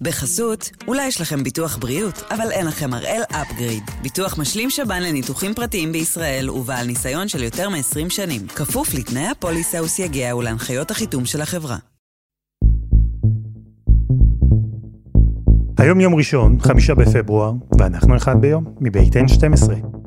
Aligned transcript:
בחסות, 0.00 0.70
אולי 0.88 1.06
יש 1.06 1.20
לכם 1.20 1.42
ביטוח 1.42 1.76
בריאות, 1.76 2.22
אבל 2.30 2.50
אין 2.50 2.66
לכם 2.66 2.94
הראל 2.94 3.22
אפגריד. 3.30 3.82
ביטוח 4.02 4.38
משלים 4.38 4.70
שב"ן 4.70 5.02
לניתוחים 5.02 5.54
פרטיים 5.54 5.92
בישראל 5.92 6.50
ובעל 6.50 6.86
ניסיון 6.86 7.28
של 7.28 7.42
יותר 7.42 7.68
מ-20 7.68 8.10
שנים. 8.10 8.46
כפוף 8.46 8.94
לתנאי 8.94 9.26
הפוליסה 9.26 9.82
וסייגיה 9.82 10.36
ולהנחיות 10.36 10.90
החיתום 10.90 11.24
של 11.24 11.40
החברה. 11.40 11.76
היום 15.78 16.00
יום 16.00 16.14
ראשון, 16.14 16.60
חמישה 16.60 16.94
בפברואר, 16.94 17.52
ואנחנו 17.78 18.16
אחד 18.16 18.40
ביום, 18.40 18.64
מבית 18.80 19.16
N12. 19.16 20.03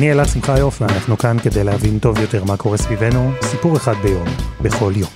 אני 0.00 0.12
אלעד 0.12 0.26
שמחיוף, 0.26 0.80
ואנחנו 0.82 1.18
כאן 1.18 1.36
כדי 1.42 1.64
להבין 1.64 1.98
טוב 1.98 2.18
יותר 2.18 2.44
מה 2.44 2.56
קורה 2.56 2.76
סביבנו, 2.76 3.30
סיפור 3.42 3.76
אחד 3.76 3.94
ביום, 4.02 4.24
בכל 4.62 4.92
יום. 4.96 5.10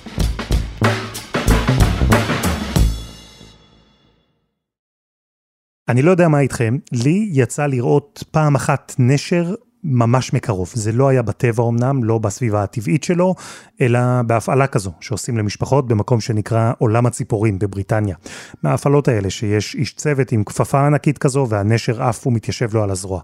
אני 5.89 6.01
לא 6.01 6.11
יודע 6.11 6.27
מה 6.27 6.39
איתכם, 6.39 6.77
לי 6.91 7.29
יצא 7.31 7.65
לראות 7.65 8.23
פעם 8.31 8.55
אחת 8.55 8.95
נשר 8.99 9.55
ממש 9.83 10.33
מקרוב. 10.33 10.71
זה 10.73 10.91
לא 10.91 11.09
היה 11.09 11.21
בטבע 11.21 11.63
אמנם, 11.67 12.03
לא 12.03 12.17
בסביבה 12.17 12.63
הטבעית 12.63 13.03
שלו, 13.03 13.35
אלא 13.81 13.99
בהפעלה 14.27 14.67
כזו 14.67 14.91
שעושים 14.99 15.37
למשפחות 15.37 15.87
במקום 15.87 16.21
שנקרא 16.21 16.73
עולם 16.77 17.05
הציפורים 17.05 17.59
בבריטניה. 17.59 18.15
מההפעלות 18.63 19.07
האלה 19.07 19.29
שיש 19.29 19.75
איש 19.75 19.93
צוות 19.93 20.31
עם 20.31 20.43
כפפה 20.43 20.85
ענקית 20.85 21.17
כזו 21.17 21.47
והנשר 21.49 22.03
עף 22.03 22.27
ומתיישב 22.27 22.73
לו 22.73 22.83
על 22.83 22.91
הזרוע. 22.91 23.21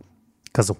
כזו. 0.53 0.73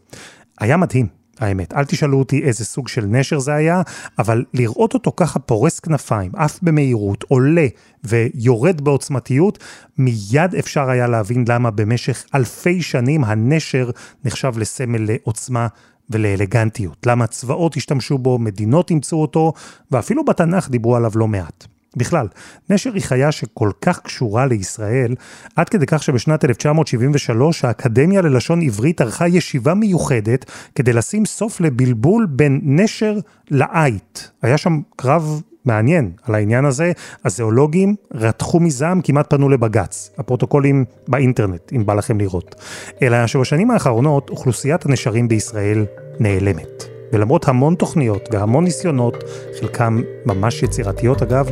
היה 0.60 0.78
מדהים, 0.78 1.08
האמת. 1.40 1.74
אל 1.74 1.86
תשאלו 1.86 2.20
אותי 2.20 2.44
איזה 2.44 2.66
סוג 2.66 2.88
של 2.88 3.06
נשר 3.06 3.40
זה 3.40 3.54
היה, 3.54 3.82
אבל 4.20 4.46
לראות 4.54 4.94
אותו 4.94 5.12
ככה 5.16 5.40
פורס 5.40 5.80
כנפיים, 5.80 6.32
עף 6.36 6.60
במהירות, 6.62 7.24
עולה 7.28 7.68
ויורד 8.04 8.82
בעוצמתיות, 8.82 9.60
מיד 9.98 10.56
אפשר 10.60 10.90
היה 10.90 11.08
להבין 11.08 11.46
למה 11.48 11.72
במשך 11.72 12.26
אלפי 12.36 12.82
שנים 12.82 13.24
הנשר 13.24 13.90
נחשב 14.26 14.54
לסמל 14.58 15.12
לעוצמה 15.12 15.68
ולאלגנטיות. 16.10 17.08
למה 17.08 17.28
צבאות 17.28 17.78
השתמשו 17.78 18.18
בו, 18.18 18.40
מדינות 18.40 18.90
אימצו 18.90 19.22
אותו, 19.22 19.54
ואפילו 19.92 20.26
בתנ"ך 20.26 20.70
דיברו 20.70 20.96
עליו 20.96 21.12
לא 21.16 21.28
מעט. 21.28 21.68
בכלל, 21.98 22.28
נשר 22.70 22.94
היא 22.94 23.02
חיה 23.02 23.32
שכל 23.32 23.72
כך 23.82 24.00
קשורה 24.00 24.46
לישראל, 24.46 25.16
עד 25.56 25.70
כדי 25.70 25.86
כך 25.86 26.04
שבשנת 26.04 26.46
1973 26.46 27.66
האקדמיה 27.66 28.22
ללשון 28.22 28.62
עברית 28.62 29.02
ערכה 29.02 29.28
ישיבה 29.28 29.74
מיוחדת 29.74 30.46
כדי 30.76 30.94
לשים 30.94 31.26
סוף 31.26 31.62
לבלבול 31.62 32.26
בין 32.30 32.60
נשר 32.64 33.18
לעייט. 33.50 34.20
היה 34.42 34.58
שם 34.58 34.82
קרב 34.96 35.42
מעניין 35.66 36.12
על 36.24 36.36
העניין 36.36 36.66
הזה, 36.66 36.92
הזואולוגים 37.26 37.96
רתחו 38.14 38.60
מזעם, 38.60 39.02
כמעט 39.02 39.30
פנו 39.30 39.50
לבג"ץ. 39.50 40.12
הפרוטוקולים 40.18 40.86
באינטרנט, 41.08 41.74
אם 41.76 41.86
בא 41.86 41.94
לכם 41.94 42.20
לראות. 42.20 42.56
אלא 43.02 43.28
שבשנים 43.28 43.72
האחרונות 43.72 44.30
אוכלוסיית 44.30 44.86
הנשרים 44.86 45.28
בישראל 45.28 45.86
נעלמת. 46.20 46.91
ולמרות 47.14 47.48
המון 47.48 47.76
תוכניות 47.76 48.30
והמון 48.32 48.64
ניסיונות, 48.64 49.24
חלקם 49.60 50.02
ממש 50.26 50.64
יצירתיות 50.64 51.22
אגב, 51.22 51.50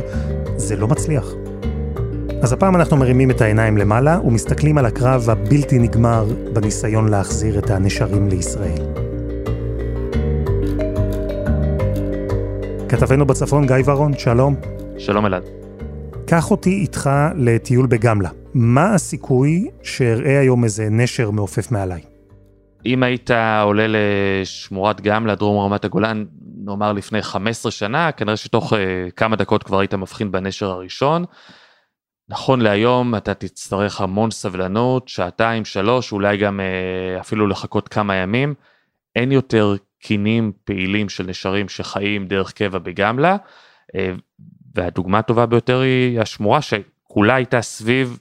זה 0.56 0.76
לא 0.76 0.88
מצליח. 0.88 1.34
אז 2.42 2.52
הפעם 2.52 2.76
אנחנו 2.76 2.96
מרימים 2.96 3.30
את 3.30 3.40
העיניים 3.40 3.76
למעלה 3.76 4.20
ומסתכלים 4.24 4.78
על 4.78 4.86
הקרב 4.86 5.30
הבלתי 5.30 5.78
נגמר 5.78 6.24
בניסיון 6.52 7.08
להחזיר 7.08 7.58
את 7.58 7.70
הנשרים 7.70 8.28
לישראל. 8.28 8.82
כתבנו 12.88 13.26
בצפון 13.26 13.66
גיא 13.66 13.76
ורון, 13.84 14.18
שלום. 14.18 14.54
שלום 14.98 15.26
אלעד. 15.26 15.42
קח 16.26 16.50
אותי 16.50 16.70
איתך 16.70 17.10
לטיול 17.34 17.86
בגמלה. 17.86 18.30
מה 18.54 18.94
הסיכוי 18.94 19.68
שאראה 19.82 20.40
היום 20.40 20.64
איזה 20.64 20.88
נשר 20.90 21.30
מעופף 21.30 21.72
מעליי? 21.72 22.09
אם 22.86 23.02
היית 23.02 23.30
עולה 23.62 23.86
לשמורת 23.88 25.00
גמלה, 25.00 25.34
דרום 25.34 25.64
רמת 25.64 25.84
הגולן, 25.84 26.24
נאמר 26.64 26.92
לפני 26.92 27.22
15 27.22 27.72
שנה, 27.72 28.12
כנראה 28.12 28.36
שתוך 28.36 28.72
uh, 28.72 28.76
כמה 29.16 29.36
דקות 29.36 29.62
כבר 29.62 29.78
היית 29.78 29.94
מבחין 29.94 30.32
בנשר 30.32 30.70
הראשון. 30.70 31.24
נכון 32.28 32.60
להיום 32.60 33.14
אתה 33.14 33.34
תצטרך 33.34 34.00
המון 34.00 34.30
סבלנות, 34.30 35.08
שעתיים, 35.08 35.64
שלוש, 35.64 36.12
אולי 36.12 36.36
גם 36.36 36.60
uh, 36.60 37.20
אפילו 37.20 37.46
לחכות 37.46 37.88
כמה 37.88 38.14
ימים. 38.14 38.54
אין 39.16 39.32
יותר 39.32 39.74
קינים 40.02 40.52
פעילים 40.64 41.08
של 41.08 41.24
נשרים 41.26 41.68
שחיים 41.68 42.26
דרך 42.26 42.52
קבע 42.52 42.78
בגמלה, 42.78 43.36
uh, 43.36 43.98
והדוגמה 44.74 45.18
הטובה 45.18 45.46
ביותר 45.46 45.80
היא 45.80 46.20
השמורה 46.20 46.60
שכולה 46.62 47.34
הייתה 47.34 47.62
סביב 47.62 48.18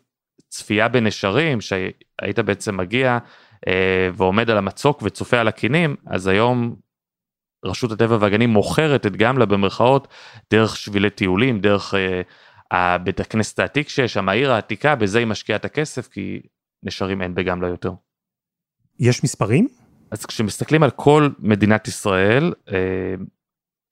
צפייה 0.49 0.87
בנשרים, 0.87 1.61
שהיית 1.61 2.39
בעצם 2.45 2.77
מגיע 2.77 3.11
אה, 3.11 3.17
ועומד 4.13 4.49
על 4.49 4.57
המצוק 4.57 5.01
וצופה 5.03 5.39
על 5.39 5.47
הקינים, 5.47 5.95
אז 6.05 6.27
היום 6.27 6.75
רשות 7.65 7.91
הטבע 7.91 8.17
והגנים 8.19 8.49
מוכרת 8.49 9.05
את 9.05 9.15
גמלה 9.15 9.45
במרכאות 9.45 10.07
דרך 10.51 10.77
שבילי 10.77 11.09
טיולים, 11.09 11.59
דרך 11.59 11.93
אה, 12.73 12.97
בית 12.97 13.19
הכנסת 13.19 13.59
העתיק 13.59 13.89
שיש 13.89 14.13
שם, 14.13 14.29
העיר 14.29 14.51
העתיקה, 14.51 14.95
בזה 14.95 15.19
היא 15.19 15.27
משקיעה 15.27 15.57
את 15.57 15.65
הכסף, 15.65 16.07
כי 16.07 16.41
נשרים 16.83 17.21
אין 17.21 17.35
בגמלה 17.35 17.67
יותר. 17.67 17.91
יש 18.99 19.23
מספרים? 19.23 19.67
אז 20.11 20.25
כשמסתכלים 20.25 20.83
על 20.83 20.91
כל 20.91 21.29
מדינת 21.39 21.87
ישראל, 21.87 22.53
אה, 22.71 23.15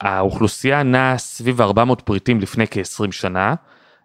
האוכלוסייה 0.02 0.84
נעה 0.84 1.18
סביב 1.18 1.62
400 1.62 2.02
פריטים 2.02 2.40
לפני 2.40 2.68
כ-20 2.68 3.12
שנה. 3.12 3.56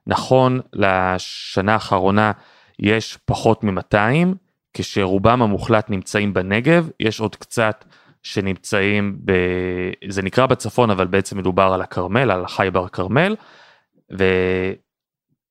נכון 0.06 0.60
לשנה 0.72 1.72
האחרונה 1.72 2.32
יש 2.78 3.18
פחות 3.24 3.64
מ-200, 3.64 4.34
כשרובם 4.74 5.42
המוחלט 5.42 5.90
נמצאים 5.90 6.34
בנגב, 6.34 6.90
יש 7.00 7.20
עוד 7.20 7.36
קצת 7.36 7.84
שנמצאים, 8.22 9.18
ב... 9.24 9.32
זה 10.08 10.22
נקרא 10.22 10.46
בצפון, 10.46 10.90
אבל 10.90 11.06
בעצם 11.06 11.38
מדובר 11.38 11.72
על 11.74 11.82
הכרמל, 11.82 12.30
על 12.30 12.46
חייבר 12.46 12.88
כרמל, 12.88 13.36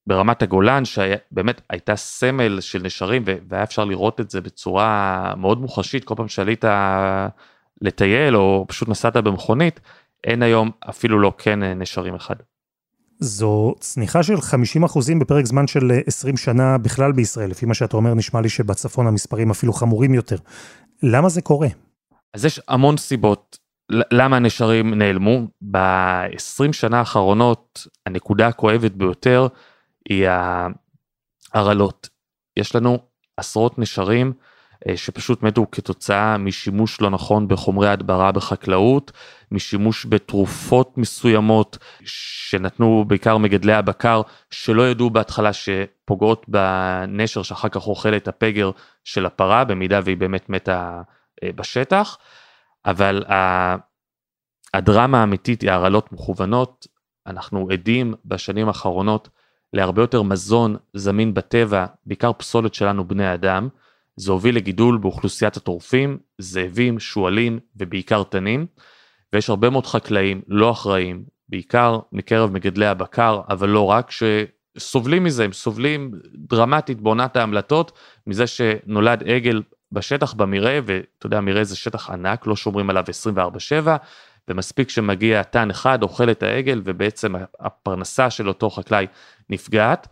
וברמת 0.07 0.41
הגולן, 0.41 0.85
שבאמת 0.85 1.61
הייתה 1.69 1.95
סמל 1.95 2.61
של 2.61 2.81
נשרים, 2.83 3.23
והיה 3.49 3.63
אפשר 3.63 3.85
לראות 3.85 4.19
את 4.19 4.29
זה 4.29 4.41
בצורה 4.41 5.33
מאוד 5.37 5.61
מוחשית, 5.61 6.03
כל 6.03 6.15
פעם 6.15 6.27
שעלית 6.27 6.65
לטייל, 7.81 8.35
או 8.35 8.65
פשוט 8.67 8.89
נסעת 8.89 9.17
במכונית, 9.17 9.79
אין 10.23 10.43
היום 10.43 10.71
אפילו 10.89 11.19
לא 11.19 11.33
כן 11.37 11.63
נשרים 11.63 12.15
אחד. 12.15 12.35
זו 13.23 13.75
צניחה 13.79 14.23
של 14.23 14.41
50 14.41 14.83
אחוזים 14.83 15.19
בפרק 15.19 15.45
זמן 15.45 15.67
של 15.67 15.91
20 16.07 16.37
שנה 16.37 16.77
בכלל 16.77 17.11
בישראל. 17.11 17.49
לפי 17.49 17.65
מה 17.65 17.73
שאתה 17.73 17.97
אומר, 17.97 18.13
נשמע 18.13 18.41
לי 18.41 18.49
שבצפון 18.49 19.07
המספרים 19.07 19.51
אפילו 19.51 19.73
חמורים 19.73 20.13
יותר. 20.13 20.35
למה 21.03 21.29
זה 21.29 21.41
קורה? 21.41 21.67
אז 22.33 22.45
יש 22.45 22.61
המון 22.67 22.97
סיבות 22.97 23.57
למה 24.11 24.35
הנשרים 24.35 24.93
נעלמו. 24.93 25.47
ב-20 25.71 26.73
שנה 26.73 26.99
האחרונות, 26.99 27.87
הנקודה 28.05 28.47
הכואבת 28.47 28.91
ביותר 28.91 29.47
היא 30.09 30.27
ההרעלות. 31.53 32.09
יש 32.57 32.75
לנו 32.75 32.97
עשרות 33.37 33.79
נשרים 33.79 34.27
אה, 34.27 34.50
שפשוט 34.95 35.43
מתו 35.43 35.65
כתוצאה 35.71 36.37
משימוש 36.37 37.01
לא 37.01 37.09
נכון 37.09 37.47
בחומרי 37.47 37.89
הדברה 37.89 38.31
בחקלאות, 38.31 39.11
משימוש 39.51 40.05
בתרופות 40.09 40.97
מסוימות 40.97 41.77
שנתנו 42.05 43.05
בעיקר 43.07 43.37
מגדלי 43.37 43.73
הבקר 43.73 44.21
שלא 44.51 44.89
ידעו 44.89 45.09
בהתחלה 45.09 45.53
שפוגעות 45.53 46.45
בנשר 46.47 47.43
שאחר 47.43 47.69
כך 47.69 47.87
אוכל 47.87 48.15
את 48.15 48.27
הפגר 48.27 48.71
של 49.03 49.25
הפרה 49.25 49.63
במידה 49.63 49.99
והיא 50.03 50.17
באמת 50.17 50.49
מתה 50.49 51.01
אה, 51.43 51.49
בשטח, 51.55 52.17
אבל 52.85 53.23
הדרמה 54.73 55.19
האמיתית 55.19 55.61
היא 55.61 55.71
הרעלות 55.71 56.11
מכוונות, 56.11 56.87
אנחנו 57.27 57.67
עדים 57.71 58.13
בשנים 58.25 58.67
האחרונות 58.67 59.29
להרבה 59.73 60.01
יותר 60.01 60.21
מזון 60.21 60.75
זמין 60.93 61.33
בטבע, 61.33 61.85
בעיקר 62.05 62.33
פסולת 62.33 62.73
שלנו 62.73 63.07
בני 63.07 63.33
אדם, 63.33 63.69
זה 64.21 64.31
הוביל 64.31 64.55
לגידול 64.55 64.97
באוכלוסיית 64.97 65.57
הטורפים, 65.57 66.17
זאבים, 66.37 66.99
שועלים 66.99 67.59
ובעיקר 67.75 68.23
תנים, 68.23 68.65
ויש 69.33 69.49
הרבה 69.49 69.69
מאוד 69.69 69.85
חקלאים 69.85 70.41
לא 70.47 70.71
אחראים, 70.71 71.23
בעיקר 71.49 71.99
מקרב 72.11 72.51
מגדלי 72.51 72.85
הבקר, 72.85 73.41
אבל 73.49 73.69
לא 73.69 73.85
רק, 73.85 74.11
שסובלים 74.11 75.23
מזה, 75.23 75.45
הם 75.45 75.51
סובלים 75.51 76.11
דרמטית 76.35 77.01
בעונת 77.01 77.37
ההמלטות, 77.37 77.91
מזה 78.27 78.47
שנולד 78.47 79.23
עגל 79.23 79.61
בשטח 79.91 80.33
במרעה, 80.33 80.79
ואתה 80.85 81.25
יודע, 81.25 81.41
מרעה 81.41 81.63
זה 81.63 81.75
שטח 81.75 82.09
ענק, 82.09 82.47
לא 82.47 82.55
שומרים 82.55 82.89
עליו 82.89 83.03
24/7, 83.09 83.87
ומספיק 84.47 84.89
שמגיע 84.89 85.43
תן 85.43 85.69
אחד, 85.69 86.03
אוכל 86.03 86.31
את 86.31 86.43
העגל, 86.43 86.81
ובעצם 86.83 87.33
הפרנסה 87.59 88.29
של 88.29 88.47
אותו 88.47 88.69
חקלאי 88.69 89.07
נפגעת. 89.49 90.07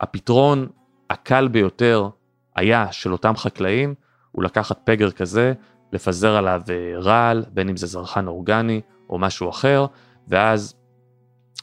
הפתרון 0.00 0.68
הקל 1.10 1.48
ביותר 1.48 2.08
היה 2.56 2.92
של 2.92 3.12
אותם 3.12 3.36
חקלאים 3.36 3.94
הוא 4.32 4.44
לקחת 4.44 4.80
פגר 4.84 5.10
כזה, 5.10 5.52
לפזר 5.92 6.36
עליו 6.36 6.60
אה, 6.70 7.00
רעל, 7.00 7.44
בין 7.52 7.68
אם 7.68 7.76
זה 7.76 7.86
זרחן 7.86 8.26
אורגני 8.26 8.80
או 9.10 9.18
משהו 9.18 9.50
אחר, 9.50 9.86
ואז 10.28 10.74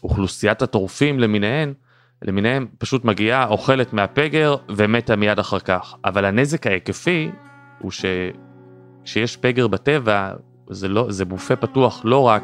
אוכלוסיית 0.04 0.62
הטורפים 0.62 1.20
למיניהם, 1.20 1.74
למיניהם 2.22 2.68
פשוט 2.78 3.06
מגיעה, 3.06 3.48
אוכלת 3.48 3.94
מהפגר 3.94 4.56
ומתה 4.70 5.16
מיד 5.16 5.40
אחר 5.40 5.60
כך. 5.60 5.96
אבל 6.06 6.26
הנזק 6.26 6.68
ההיקפי 6.68 7.32
הוא 7.80 7.92
שכשיש 7.92 9.38
פגר 9.38 9.68
בטבע, 9.68 10.34
זה, 10.70 10.88
לא, 10.88 11.06
זה 11.10 11.26
בופה 11.26 11.56
פתוח 11.56 12.02
לא 12.04 12.28
רק 12.28 12.44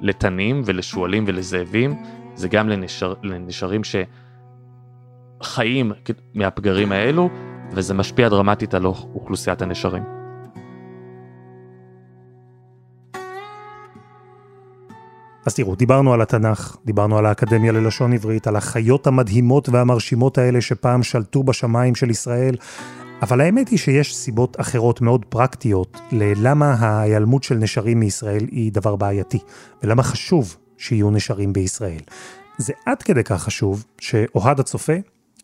לתנים 0.00 0.62
ולשועלים 0.64 1.24
ולזאבים, 1.26 2.02
זה 2.34 2.48
גם 2.48 2.68
לנשר, 2.68 3.14
לנשרים 3.22 3.84
שחיים 5.44 5.92
מהפגרים 6.34 6.92
האלו, 6.92 7.28
וזה 7.72 7.94
משפיע 7.94 8.28
דרמטית 8.28 8.74
על 8.74 8.86
אוכלוסיית 8.86 9.62
הנשרים. 9.62 10.02
אז 15.46 15.54
תראו, 15.54 15.74
דיברנו 15.74 16.12
על 16.12 16.22
התנ"ך, 16.22 16.76
דיברנו 16.84 17.18
על 17.18 17.26
האקדמיה 17.26 17.72
ללשון 17.72 18.12
עברית, 18.12 18.46
על 18.46 18.56
החיות 18.56 19.06
המדהימות 19.06 19.68
והמרשימות 19.68 20.38
האלה 20.38 20.60
שפעם 20.60 21.02
שלטו 21.02 21.42
בשמיים 21.42 21.94
של 21.94 22.10
ישראל, 22.10 22.56
אבל 23.22 23.40
האמת 23.40 23.68
היא 23.68 23.78
שיש 23.78 24.16
סיבות 24.16 24.60
אחרות 24.60 25.00
מאוד 25.00 25.24
פרקטיות 25.24 26.00
ללמה 26.12 26.74
ההיעלמות 26.74 27.42
של 27.42 27.54
נשרים 27.54 28.00
מישראל 28.00 28.46
היא 28.50 28.72
דבר 28.72 28.96
בעייתי, 28.96 29.38
ולמה 29.82 30.02
חשוב 30.02 30.56
שיהיו 30.78 31.10
נשרים 31.10 31.52
בישראל. 31.52 32.00
זה 32.58 32.72
עד 32.86 33.02
כדי 33.02 33.24
כך 33.24 33.42
חשוב 33.42 33.84
שאוהד 34.00 34.60
הצופה, 34.60 34.92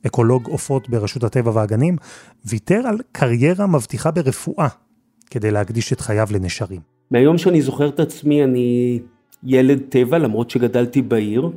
אקולוג 0.07 0.47
עופות 0.47 0.89
ברשות 0.89 1.25
הטבע 1.25 1.51
והגנים, 1.55 1.97
ויתר 2.45 2.83
על 2.87 2.99
קריירה 3.13 3.67
מבטיחה 3.67 4.11
ברפואה 4.11 4.69
כדי 5.31 5.51
להקדיש 5.51 5.93
את 5.93 6.01
חייו 6.01 6.29
לנשרים. 6.33 6.81
מהיום 7.11 7.39
שאני 7.39 7.63
זוכר 7.63 7.89
את 7.89 8.01
עצמי 8.01 8.45
אני 8.45 9.01
ילד 9.45 9.81
טבע, 9.89 10.19
למרות 10.19 10.51
שגדלתי 10.51 11.03
בעיר, 11.03 11.51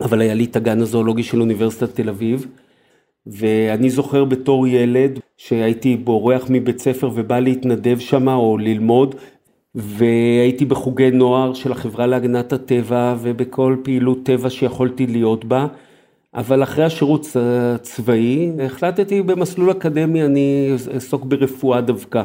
אבל 0.00 0.20
היה 0.20 0.34
לי 0.34 0.44
את 0.44 0.56
הגן 0.56 0.80
הזואולוגי 0.80 1.22
של 1.22 1.40
אוניברסיטת 1.40 1.94
תל 1.94 2.08
אביב, 2.08 2.46
ואני 3.26 3.90
זוכר 3.90 4.24
בתור 4.24 4.66
ילד 4.66 5.18
שהייתי 5.36 5.96
בורח 5.96 6.46
מבית 6.50 6.78
ספר 6.78 7.10
ובא 7.14 7.38
להתנדב 7.38 7.98
שם 7.98 8.28
או 8.28 8.58
ללמוד, 8.58 9.14
והייתי 9.74 10.64
בחוגי 10.64 11.10
נוער 11.10 11.54
של 11.54 11.72
החברה 11.72 12.06
להגנת 12.06 12.52
הטבע 12.52 13.16
ובכל 13.20 13.76
פעילות 13.84 14.18
טבע 14.22 14.50
שיכולתי 14.50 15.06
להיות 15.06 15.44
בה. 15.44 15.66
אבל 16.36 16.62
אחרי 16.62 16.84
השירות 16.84 17.26
הצבאי 17.34 18.52
החלטתי 18.62 19.22
במסלול 19.22 19.70
אקדמי 19.70 20.22
אני 20.22 20.72
אעסוק 20.94 21.24
ברפואה 21.24 21.80
דווקא. 21.80 22.22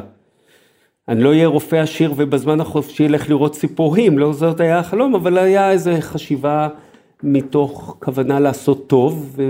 אני 1.08 1.22
לא 1.22 1.28
אהיה 1.28 1.46
רופא 1.46 1.76
עשיר 1.76 2.12
ובזמן 2.16 2.60
החופשי 2.60 3.06
אלך 3.06 3.30
לראות 3.30 3.52
ציפורים, 3.52 4.18
לא 4.18 4.32
זאת 4.32 4.60
היה 4.60 4.78
החלום, 4.78 5.14
אבל 5.14 5.38
היה 5.38 5.70
איזו 5.70 5.90
חשיבה 6.00 6.68
מתוך 7.22 7.96
כוונה 8.00 8.40
לעשות 8.40 8.86
טוב, 8.86 9.32
ו... 9.36 9.42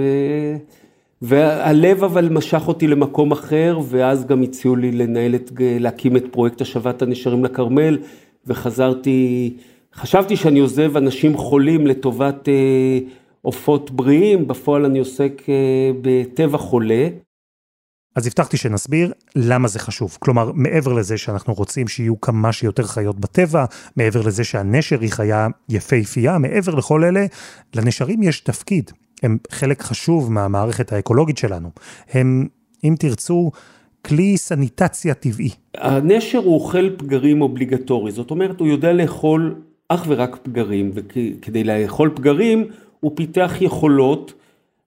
והלב 1.23 2.05
אבל 2.05 2.29
משך 2.29 2.63
אותי 2.69 2.87
למקום 2.87 3.33
אחר, 3.33 3.79
ואז 3.89 4.27
גם 4.27 4.43
הציעו 4.43 4.77
לי 4.77 4.93
לנהל 4.93 5.35
את, 5.35 5.51
להקים 5.59 6.17
את 6.17 6.25
פרויקט 6.31 6.61
השבת 6.61 7.03
הנשארים 7.03 7.45
לכרמל, 7.45 7.99
וחזרתי, 8.47 9.55
חשבתי 9.95 10.37
שאני 10.37 10.61
עוזב 10.61 10.97
אנשים 10.97 11.37
חולים 11.37 11.87
לטובת 11.87 12.49
אה, 12.49 12.99
עופות 13.43 13.91
בריאים, 13.91 14.49
בפועל 14.49 14.85
אני 14.85 14.99
עוסק 14.99 15.43
אה, 15.49 15.91
בטבע 16.03 16.59
חולה. 16.59 17.09
אז 18.17 18.27
הבטחתי 18.27 18.57
שנסביר 18.57 19.13
למה 19.37 19.69
זה 19.69 19.79
חשוב. 19.79 20.17
כלומר, 20.21 20.53
מעבר 20.55 20.93
לזה 20.93 21.19
שאנחנו 21.19 21.55
רוצים 21.55 21.89
שיהיו 21.89 22.21
כמה 22.21 22.53
שיותר 22.53 22.83
חיות 22.83 23.21
בטבע, 23.21 23.65
מעבר 23.97 24.23
לזה 24.23 24.45
שהנשר 24.45 25.01
היא 25.01 25.11
חיה 25.11 25.49
יפהפייה, 25.69 26.39
מעבר 26.39 26.75
לכל 26.75 27.05
אלה, 27.05 27.27
לנשרים 27.75 28.23
יש 28.23 28.41
תפקיד. 28.41 28.91
הם 29.23 29.39
חלק 29.51 29.83
חשוב 29.83 30.33
מהמערכת 30.33 30.93
האקולוגית 30.93 31.39
שלנו. 31.39 31.71
הם, 32.11 32.49
אם 32.85 32.95
תרצו, 32.99 33.51
כלי 34.05 34.37
סניטציה 34.37 35.15
טבעי. 35.15 35.51
הנשר 35.75 36.39
הוא 36.39 36.55
אוכל 36.55 36.91
פגרים 36.97 37.43
אובליגטורי, 37.43 38.13
זאת 38.13 38.31
אומרת, 38.31 38.61
הוא 38.61 38.69
יודע 38.69 38.93
לאכול 38.93 39.55
אך 39.89 40.05
ורק 40.09 40.37
פגרים, 40.43 40.91
וכדי 40.95 41.65
לאכול 41.65 42.11
פגרים, 42.15 42.67
הוא 43.03 43.13
פיתח 43.15 43.55
יכולות, 43.61 44.33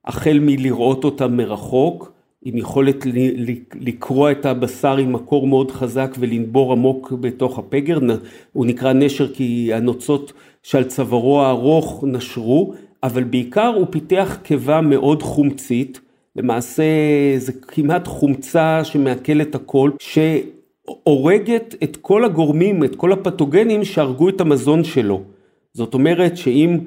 החל 0.04 0.38
מלראות 0.40 1.04
אותם 1.04 1.36
מרחוק, 1.36 2.12
עם 2.44 2.56
יכולת 2.56 3.06
לקרוע 3.74 4.32
את 4.32 4.46
הבשר 4.46 4.96
עם 4.96 5.12
מקור 5.12 5.46
מאוד 5.46 5.70
חזק 5.70 6.16
ולנבור 6.18 6.72
עמוק 6.72 7.12
בתוך 7.12 7.58
הפגר, 7.58 7.98
הוא 8.52 8.66
נקרא 8.66 8.92
נשר 8.92 9.34
כי 9.34 9.70
הנוצות 9.74 10.32
שעל 10.62 10.84
צווארו 10.84 11.42
הארוך 11.42 12.04
נשרו, 12.06 12.74
אבל 13.02 13.24
בעיקר 13.24 13.72
הוא 13.76 13.86
פיתח 13.90 14.38
קיבה 14.42 14.80
מאוד 14.80 15.22
חומצית, 15.22 16.00
למעשה 16.36 16.84
זה 17.36 17.52
כמעט 17.52 18.06
חומצה 18.06 18.84
שמעכלת 18.84 19.54
הכל, 19.54 19.90
שהורגת 19.98 21.74
את 21.82 21.96
כל 21.96 22.24
הגורמים, 22.24 22.84
את 22.84 22.96
כל 22.96 23.12
הפתוגנים 23.12 23.84
שהרגו 23.84 24.28
את 24.28 24.40
המזון 24.40 24.84
שלו. 24.84 25.22
זאת 25.72 25.94
אומרת 25.94 26.36
שאם 26.36 26.78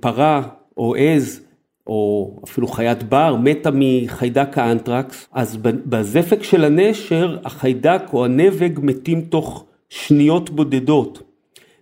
פרה 0.00 0.42
או 0.76 0.94
עז 0.94 1.40
או 1.86 2.30
אפילו 2.44 2.68
חיית 2.68 3.02
בר 3.02 3.36
מתה 3.42 3.70
מחיידק 3.74 4.58
האנטרקס, 4.58 5.28
אז 5.32 5.56
בזפק 5.62 6.42
של 6.42 6.64
הנשר 6.64 7.38
החיידק 7.44 8.02
או 8.12 8.24
הנבג 8.24 8.70
מתים 8.82 9.20
תוך 9.20 9.64
שניות 9.88 10.50
בודדות. 10.50 11.22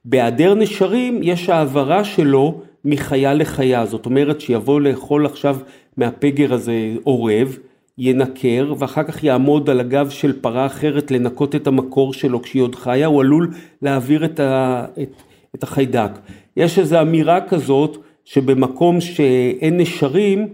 בהיעדר 0.05 0.55
נשרים 0.55 1.21
יש 1.23 1.49
העברה 1.49 2.05
שלו 2.05 2.61
מחיה 2.85 3.35
לחיה, 3.35 3.87
זאת 3.87 4.07
אומרת 4.07 4.41
שיבוא 4.41 4.81
לאכול 4.81 5.27
עכשיו 5.27 5.57
מהפגר 5.97 6.55
הזה 6.55 6.95
עורב, 7.05 7.59
ינקר 7.99 8.75
ואחר 8.79 9.03
כך 9.03 9.25
יעמוד 9.25 9.71
על 9.71 9.81
הגב 9.81 10.11
של 10.11 10.41
פרה 10.41 10.67
אחרת 10.67 11.11
לנקות 11.11 11.55
את 11.55 11.67
המקור 11.67 12.13
שלו 12.13 12.43
כשהיא 12.43 12.63
עוד 12.63 12.75
חיה, 12.75 13.07
הוא 13.07 13.21
עלול 13.21 13.55
להעביר 13.83 14.25
את, 14.25 14.41
ה, 14.41 14.85
את, 15.03 15.23
את 15.55 15.63
החיידק. 15.63 16.11
יש 16.57 16.79
איזו 16.79 17.01
אמירה 17.01 17.41
כזאת 17.41 17.99
שבמקום 18.25 19.01
שאין 19.01 19.77
נשרים 19.77 20.49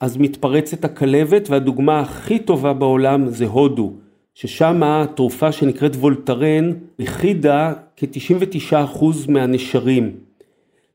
אז 0.00 0.16
מתפרצת 0.16 0.84
הכלבת 0.84 1.50
והדוגמה 1.50 2.00
הכי 2.00 2.38
טובה 2.38 2.72
בעולם 2.72 3.28
זה 3.28 3.46
הודו, 3.46 3.92
ששם 4.34 4.82
התרופה 4.82 5.52
שנקראת 5.52 5.96
וולטרן 5.96 6.72
הכידה 6.98 7.72
כ-99% 7.96 9.04
מהנשרים. 9.28 10.10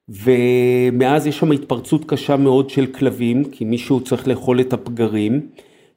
ומאז 0.09 1.27
יש 1.27 1.39
שם 1.39 1.51
התפרצות 1.51 2.06
קשה 2.06 2.37
מאוד 2.37 2.69
של 2.69 2.85
כלבים, 2.85 3.44
כי 3.44 3.66
מישהו 3.66 3.99
צריך 3.99 4.28
לאכול 4.28 4.59
את 4.59 4.73
הפגרים, 4.73 5.42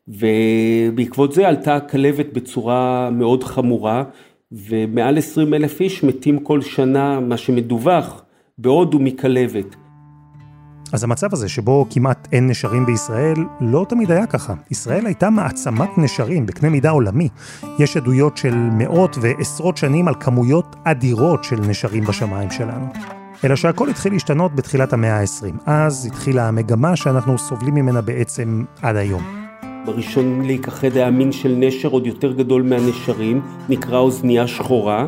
ובעקבות 0.08 1.32
זה 1.32 1.48
עלתה 1.48 1.76
הכלבת 1.76 2.26
בצורה 2.32 3.10
מאוד 3.10 3.44
חמורה, 3.44 4.04
ומעל 4.52 5.18
20 5.18 5.54
אלף 5.54 5.80
איש 5.80 6.04
מתים 6.04 6.38
כל 6.38 6.60
שנה, 6.60 7.20
מה 7.20 7.36
שמדווח, 7.36 8.24
בהודו 8.62 8.98
מכלבת. 8.98 9.76
אז 10.92 11.04
המצב 11.04 11.32
הזה 11.32 11.48
שבו 11.48 11.86
כמעט 11.90 12.28
אין 12.32 12.46
נשרים 12.46 12.86
בישראל, 12.86 13.44
לא 13.60 13.86
תמיד 13.88 14.10
היה 14.10 14.26
ככה. 14.26 14.54
ישראל 14.70 15.06
הייתה 15.06 15.30
מעצמת 15.30 15.88
נשרים 15.98 16.46
בקנה 16.46 16.68
מידה 16.68 16.90
עולמי. 16.90 17.28
יש 17.78 17.96
עדויות 17.96 18.36
של 18.36 18.54
מאות 18.54 19.16
ועשרות 19.20 19.76
שנים 19.76 20.08
על 20.08 20.14
כמויות 20.20 20.76
אדירות 20.84 21.44
של 21.44 21.56
נשרים 21.56 22.04
בשמיים 22.04 22.50
שלנו. 22.50 22.86
אלא 23.44 23.56
שהכל 23.56 23.88
התחיל 23.88 24.12
להשתנות 24.12 24.54
בתחילת 24.54 24.92
המאה 24.92 25.20
ה-20. 25.20 25.54
אז 25.66 26.06
התחילה 26.06 26.48
המגמה 26.48 26.96
שאנחנו 26.96 27.38
סובלים 27.38 27.74
ממנה 27.74 28.00
בעצם 28.00 28.64
עד 28.82 28.96
היום. 28.96 29.22
בראשון 29.86 30.42
להיכחד 30.42 30.96
היה 30.96 31.10
מין 31.10 31.32
של 31.32 31.54
נשר 31.58 31.88
עוד 31.88 32.06
יותר 32.06 32.32
גדול 32.32 32.62
מהנשרים, 32.62 33.40
נקרא 33.68 33.98
אוזנייה 33.98 34.46
שחורה, 34.46 35.06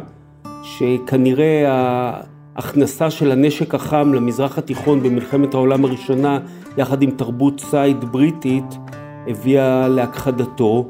שכנראה 0.63 2.23
ההכנסה 2.57 3.11
של 3.11 3.33
הנשק 3.33 3.75
החם 3.75 4.13
למזרח 4.15 4.59
התיכון 4.59 5.03
במלחמת 5.03 5.55
העולם 5.55 5.85
הראשונה, 5.85 6.39
יחד 6.77 7.03
עם 7.03 7.11
תרבות 7.11 7.61
ציד 7.71 8.05
בריטית, 8.05 8.65
הביאה 9.27 9.89
להכחדתו. 9.89 10.89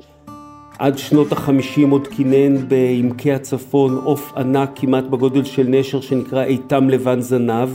עד 0.79 0.99
שנות 0.99 1.33
החמישים 1.33 1.91
עוד 1.91 2.09
קינן 2.09 2.69
בעמקי 2.69 3.33
הצפון 3.33 3.97
עוף 4.05 4.33
ענק 4.37 4.71
כמעט 4.75 5.05
בגודל 5.05 5.45
של 5.45 5.67
נשר 5.69 6.01
שנקרא 6.01 6.45
איתם 6.45 6.91
לבן 6.91 7.21
זנב 7.21 7.69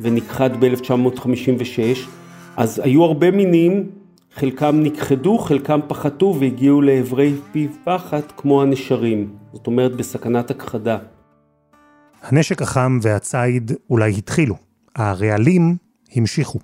ונכחד 0.00 0.50
ב-1956. 0.60 1.98
אז 2.56 2.80
היו 2.84 3.04
הרבה 3.04 3.30
מינים, 3.30 3.84
חלקם 4.34 4.82
נכחדו, 4.82 5.38
חלקם 5.38 5.80
פחתו 5.88 6.36
והגיעו 6.40 6.82
לעברי 6.82 7.32
פי 7.52 7.68
פחת 7.84 8.32
כמו 8.36 8.62
הנשרים, 8.62 9.28
זאת 9.52 9.66
אומרת 9.66 9.96
בסכנת 9.96 10.50
הכחדה. 10.50 10.98
הנשק 12.26 12.62
החם 12.62 12.98
והציד 13.02 13.72
אולי 13.90 14.14
התחילו. 14.18 14.56
הרעלים 14.96 15.76
המשיכו. 16.14 16.58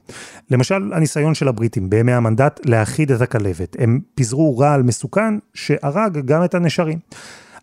למשל, 0.50 0.92
הניסיון 0.92 1.34
של 1.34 1.48
הבריטים 1.48 1.90
בימי 1.90 2.12
המנדט 2.12 2.60
להכיד 2.64 3.12
את 3.12 3.20
הכלבת. 3.20 3.76
הם 3.78 4.00
פיזרו 4.14 4.58
רעל 4.58 4.82
מסוכן 4.82 5.34
שהרג 5.54 6.18
גם 6.24 6.44
את 6.44 6.54
הנשרים. 6.54 6.98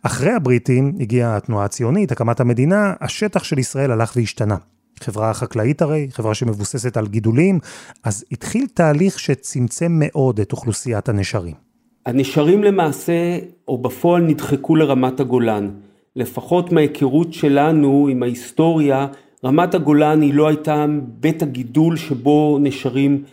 אחרי 0.04 0.32
הבריטים 0.32 0.96
הגיעה 1.00 1.38
התנועה 1.38 1.66
הציונית, 1.66 2.12
הקמת 2.12 2.40
המדינה, 2.40 2.94
השטח 3.02 3.44
של 3.44 3.60
ישראל 3.60 3.92
הלך 3.92 4.14
והשתנה. 4.16 4.56
חברה 5.00 5.34
חקלאית 5.34 5.82
הרי, 5.82 6.08
חברה 6.12 6.34
שמבוססת 6.34 6.98
על 6.98 7.08
גידולים, 7.08 7.60
אז 8.04 8.26
התחיל 8.32 8.68
תהליך 8.74 9.20
שצמצם 9.20 9.92
מאוד 10.00 10.40
את 10.40 10.52
אוכלוסיית 10.52 11.10
הנשרים. 11.10 11.56
הנשרים 12.06 12.64
למעשה, 12.64 13.40
או 13.68 13.78
בפועל 13.78 14.22
נדחקו 14.22 14.76
לרמת 14.76 15.20
הגולן. 15.20 15.70
לפחות 16.20 16.72
מההיכרות 16.72 17.34
שלנו 17.34 18.08
עם 18.12 18.24
ההיסטוריה, 18.24 19.08
רמת 19.46 19.76
הגולן 19.76 20.22
היא 20.22 20.34
לא 20.34 20.48
הייתה 20.48 20.86
בית 21.02 21.44
הגידול 21.44 21.98
שבו 21.98 22.58
נשרים 22.62 23.24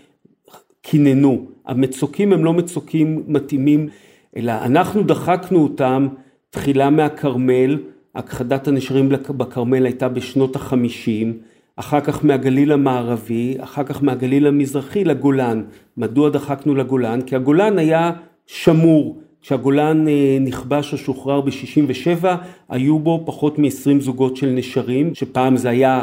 קיננו. 0.83 1.47
המצוקים 1.66 2.33
הם 2.33 2.45
לא 2.45 2.52
מצוקים 2.52 3.23
מתאימים, 3.26 3.88
אלא 4.37 4.52
אנחנו 4.52 5.02
דחקנו 5.02 5.62
אותם 5.62 6.09
תחילה 6.50 6.90
מהכרמל, 6.90 7.78
הכחדת 8.14 8.69
הנשרים 8.69 9.09
בכרמל 9.09 9.85
הייתה 9.85 10.09
בשנות 10.09 10.57
החמישים, 10.57 11.38
אחר 11.76 12.00
כך 12.00 12.25
מהגליל 12.25 12.73
המערבי, 12.73 13.57
אחר 13.61 13.85
כך 13.85 14.02
מהגליל 14.02 14.47
המזרחי 14.47 15.05
לגולן. 15.05 15.62
מדוע 15.97 16.31
דחקנו 16.31 16.75
לגולן? 16.75 17.21
כי 17.23 17.37
הגולן 17.37 17.78
היה 17.78 18.12
שמור. 18.47 19.25
כשהגולן 19.43 20.09
אה, 20.09 20.38
נכבש 20.40 20.93
או 20.93 20.99
שוחרר 20.99 21.40
ב-67, 21.40 22.25
היו 22.69 22.99
בו 22.99 23.23
פחות 23.26 23.59
מ-20 23.59 24.00
זוגות 24.00 24.37
של 24.37 24.47
נשרים, 24.47 25.14
שפעם 25.14 25.57
זה 25.57 25.69
היה 25.69 26.02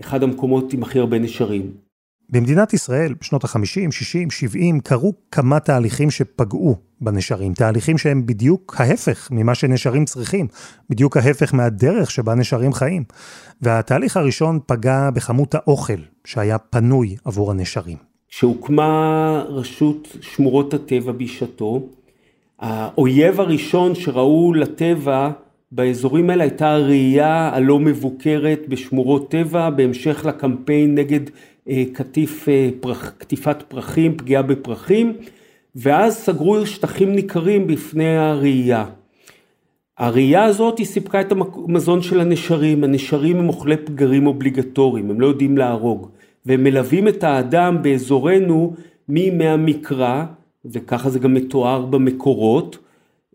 אחד 0.00 0.22
המקומות 0.22 0.72
עם 0.72 0.82
הכי 0.82 0.98
הרבה 0.98 1.18
נשרים. 1.18 1.70
במדינת 2.30 2.72
ישראל, 2.72 3.14
בשנות 3.20 3.44
ה-50, 3.44 3.90
60, 3.90 4.30
70, 4.30 4.80
קרו 4.80 5.14
כמה 5.30 5.60
תהליכים 5.60 6.10
שפגעו 6.10 6.76
בנשרים, 7.00 7.54
תהליכים 7.54 7.98
שהם 7.98 8.26
בדיוק 8.26 8.74
ההפך 8.78 9.28
ממה 9.30 9.54
שנשרים 9.54 10.04
צריכים, 10.04 10.46
בדיוק 10.90 11.16
ההפך 11.16 11.54
מהדרך 11.54 12.10
שבה 12.10 12.34
נשרים 12.34 12.72
חיים. 12.72 13.04
והתהליך 13.62 14.16
הראשון 14.16 14.58
פגע 14.66 15.10
בכמות 15.10 15.54
האוכל 15.54 16.00
שהיה 16.24 16.58
פנוי 16.58 17.16
עבור 17.24 17.50
הנשרים. 17.50 17.96
כשהוקמה 18.28 19.44
רשות 19.48 20.16
שמורות 20.20 20.74
הטבע 20.74 21.12
בשעתו, 21.12 21.88
האויב 22.60 23.40
הראשון 23.40 23.94
שראו 23.94 24.54
לטבע 24.54 25.30
באזורים 25.72 26.30
האלה 26.30 26.44
הייתה 26.44 26.72
הראייה 26.74 27.50
הלא 27.52 27.78
מבוקרת 27.78 28.60
בשמורות 28.68 29.30
טבע, 29.30 29.70
בהמשך 29.70 30.24
לקמפיין 30.24 30.94
נגד 30.94 31.20
אה, 31.68 31.84
קטיף, 31.92 32.48
אה, 32.48 32.68
פרח, 32.80 33.12
קטיפת 33.18 33.62
פרחים, 33.68 34.16
פגיעה 34.16 34.42
בפרחים, 34.42 35.12
ואז 35.76 36.16
סגרו 36.16 36.66
שטחים 36.66 37.12
ניכרים 37.12 37.66
בפני 37.66 38.16
הראייה. 38.16 38.84
הראייה 39.98 40.44
הזאת 40.44 40.78
היא 40.78 40.86
סיפקה 40.86 41.20
את 41.20 41.32
המזון 41.32 42.02
של 42.02 42.20
הנשרים, 42.20 42.84
הנשרים 42.84 43.36
הם 43.36 43.48
אוכלי 43.48 43.76
פגרים 43.76 44.26
אובליגטוריים, 44.26 45.10
הם 45.10 45.20
לא 45.20 45.26
יודעים 45.26 45.58
להרוג, 45.58 46.08
והם 46.46 46.64
מלווים 46.64 47.08
את 47.08 47.24
האדם 47.24 47.82
באזורנו 47.82 48.74
מימי 49.08 49.46
המקרא, 49.46 50.24
וככה 50.64 51.10
זה 51.10 51.18
גם 51.18 51.34
מתואר 51.34 51.86
במקורות. 51.86 52.78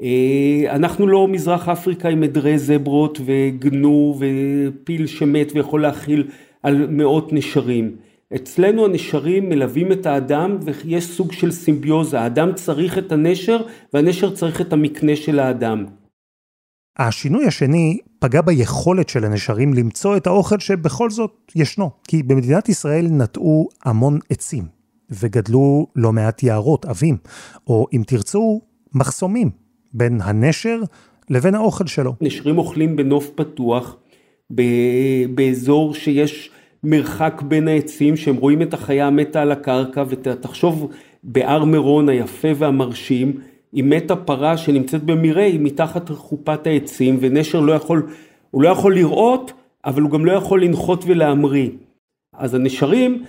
אה, 0.01 0.63
אנחנו 0.69 1.07
לא 1.07 1.27
מזרח 1.27 1.69
אפריקה 1.69 2.09
עם 2.09 2.23
עדרי 2.23 2.57
זברות 2.57 3.19
וגנו 3.25 4.19
ופיל 4.19 5.07
שמת 5.07 5.51
ויכול 5.55 5.81
להכיל 5.81 6.27
על 6.63 6.87
מאות 6.89 7.33
נשרים. 7.33 7.95
אצלנו 8.35 8.85
הנשרים 8.85 9.49
מלווים 9.49 9.91
את 9.91 10.05
האדם 10.05 10.57
ויש 10.61 11.07
סוג 11.07 11.31
של 11.31 11.51
סימביוזה, 11.51 12.19
האדם 12.19 12.53
צריך 12.53 12.97
את 12.97 13.11
הנשר 13.11 13.61
והנשר 13.93 14.35
צריך 14.35 14.61
את 14.61 14.73
המקנה 14.73 15.15
של 15.15 15.39
האדם. 15.39 15.85
השינוי 16.97 17.45
השני 17.45 17.97
פגע 18.19 18.41
ביכולת 18.41 19.09
של 19.09 19.25
הנשרים 19.25 19.73
למצוא 19.73 20.17
את 20.17 20.27
האוכל 20.27 20.59
שבכל 20.59 21.09
זאת 21.09 21.51
ישנו, 21.55 21.91
כי 22.07 22.23
במדינת 22.23 22.69
ישראל 22.69 23.07
נטעו 23.11 23.69
המון 23.85 24.19
עצים, 24.29 24.63
וגדלו 25.09 25.87
לא 25.95 26.11
מעט 26.11 26.43
יערות, 26.43 26.85
עבים, 26.85 27.17
או 27.67 27.87
אם 27.93 28.03
תרצו, 28.07 28.61
מחסומים, 28.93 29.49
בין 29.93 30.19
הנשר 30.23 30.81
לבין 31.29 31.55
האוכל 31.55 31.87
שלו. 31.87 32.13
נשרים 32.21 32.57
אוכלים 32.57 32.95
בנוף 32.95 33.29
פתוח, 33.35 33.97
באזור 35.35 35.93
שיש 35.93 36.51
מרחק 36.83 37.41
בין 37.47 37.67
העצים, 37.67 38.17
שהם 38.17 38.35
רואים 38.35 38.61
את 38.61 38.73
החיה 38.73 39.07
המתה 39.07 39.41
על 39.41 39.51
הקרקע, 39.51 40.03
ותחשוב 40.09 40.91
בהר 41.23 41.63
מירון 41.63 42.09
היפה 42.09 42.47
והמרשים, 42.55 43.39
היא 43.71 43.83
מתה 43.83 44.15
פרה 44.15 44.57
שנמצאת 44.57 45.03
במרעה, 45.03 45.45
היא 45.45 45.59
מתחת 45.59 46.09
חופת 46.09 46.67
העצים, 46.67 47.17
ונשר 47.21 47.59
לא 47.59 47.73
יכול, 47.73 48.07
הוא 48.51 48.61
לא 48.61 48.69
יכול 48.69 48.95
לראות, 48.95 49.53
אבל 49.85 50.01
הוא 50.01 50.11
גם 50.11 50.25
לא 50.25 50.31
יכול 50.31 50.63
לנחות 50.63 51.03
ולהמריא. 51.07 51.69
אז 52.33 52.53
הנשרים 52.53 53.23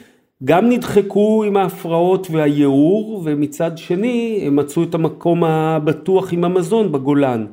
גם 0.44 0.68
נדחקו 0.68 1.44
עם 1.44 1.56
ההפרעות 1.56 2.26
והייעור, 2.30 3.22
ומצד 3.24 3.78
שני 3.78 4.42
הם 4.46 4.56
מצאו 4.56 4.82
את 4.82 4.94
המקום 4.94 5.44
הבטוח 5.44 6.32
עם 6.32 6.44
המזון 6.44 6.92
בגולן. 6.92 7.46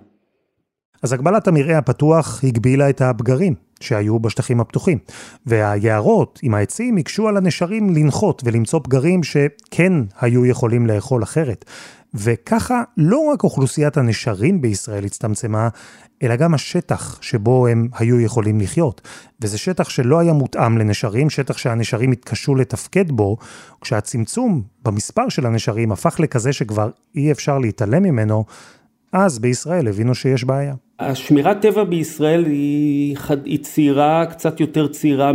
אז 1.03 1.13
הגבלת 1.13 1.47
המרעה 1.47 1.77
הפתוח 1.77 2.43
הגבילה 2.43 2.89
את 2.89 3.01
הפגרים 3.01 3.53
שהיו 3.79 4.19
בשטחים 4.19 4.59
הפתוחים, 4.59 4.97
והיערות 5.45 6.39
עם 6.43 6.53
העצים 6.53 6.97
הקשו 6.97 7.27
על 7.27 7.37
הנשרים 7.37 7.89
לנחות 7.89 8.41
ולמצוא 8.45 8.79
פגרים 8.83 9.23
שכן 9.23 9.93
היו 10.21 10.45
יכולים 10.45 10.87
לאכול 10.87 11.23
אחרת. 11.23 11.65
וככה 12.15 12.83
לא 12.97 13.19
רק 13.33 13.43
אוכלוסיית 13.43 13.97
הנשרים 13.97 14.61
בישראל 14.61 15.05
הצטמצמה, 15.05 15.69
אלא 16.23 16.35
גם 16.35 16.53
השטח 16.53 17.21
שבו 17.21 17.67
הם 17.67 17.87
היו 17.97 18.19
יכולים 18.19 18.59
לחיות. 18.59 19.01
וזה 19.41 19.57
שטח 19.57 19.89
שלא 19.89 20.19
היה 20.19 20.33
מותאם 20.33 20.77
לנשרים, 20.77 21.29
שטח 21.29 21.57
שהנשרים 21.57 22.11
התקשו 22.11 22.55
לתפקד 22.55 23.11
בו, 23.11 23.37
כשהצמצום 23.81 24.61
במספר 24.83 25.29
של 25.29 25.45
הנשרים 25.45 25.91
הפך 25.91 26.19
לכזה 26.19 26.53
שכבר 26.53 26.89
אי 27.15 27.31
אפשר 27.31 27.59
להתעלם 27.59 28.03
ממנו, 28.03 28.45
אז 29.13 29.39
בישראל 29.39 29.87
הבינו 29.87 30.15
שיש 30.15 30.43
בעיה. 30.43 30.73
השמירת 30.99 31.61
טבע 31.61 31.83
בישראל 31.83 32.45
היא, 32.45 33.17
היא 33.45 33.59
צעירה, 33.63 34.25
קצת 34.25 34.59
יותר 34.59 34.87
צעירה 34.87 35.31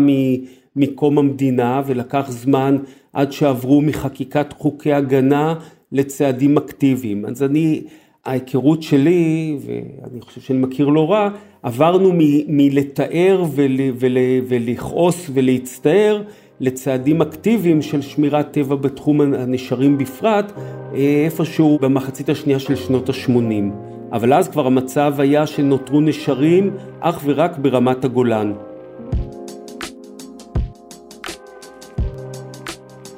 מקום 0.76 1.18
המדינה, 1.18 1.82
ולקח 1.86 2.26
זמן 2.28 2.76
עד 3.12 3.32
שעברו 3.32 3.80
מחקיקת 3.80 4.52
חוקי 4.52 4.92
הגנה 4.92 5.54
לצעדים 5.92 6.56
אקטיביים. 6.56 7.24
אז 7.26 7.42
אני, 7.42 7.82
ההיכרות 8.24 8.82
שלי, 8.82 9.56
ואני 9.66 10.20
חושב 10.20 10.40
שאני 10.40 10.58
מכיר 10.58 10.88
לא 10.88 11.10
רע, 11.10 11.28
עברנו 11.62 12.10
מלתאר 12.48 13.44
ול, 13.54 13.76
ול, 13.98 14.16
ולכעוס 14.48 15.30
ולהצטער 15.34 16.22
לצעדים 16.60 17.22
אקטיביים 17.22 17.82
של 17.82 18.00
שמירת 18.00 18.52
טבע 18.52 18.76
בתחום 18.76 19.20
הנשרים 19.20 19.98
בפרט, 19.98 20.52
אה, 20.94 21.22
איפשהו 21.24 21.78
במחצית 21.80 22.28
השנייה 22.28 22.58
של 22.58 22.76
שנות 22.76 23.08
ה-80. 23.08 23.72
אבל 24.12 24.32
אז 24.32 24.48
כבר 24.48 24.66
המצב 24.66 25.14
היה 25.18 25.46
שנותרו 25.46 26.00
נשרים 26.00 26.70
אך 27.00 27.22
ורק 27.24 27.58
ברמת 27.58 28.04
הגולן. 28.04 28.52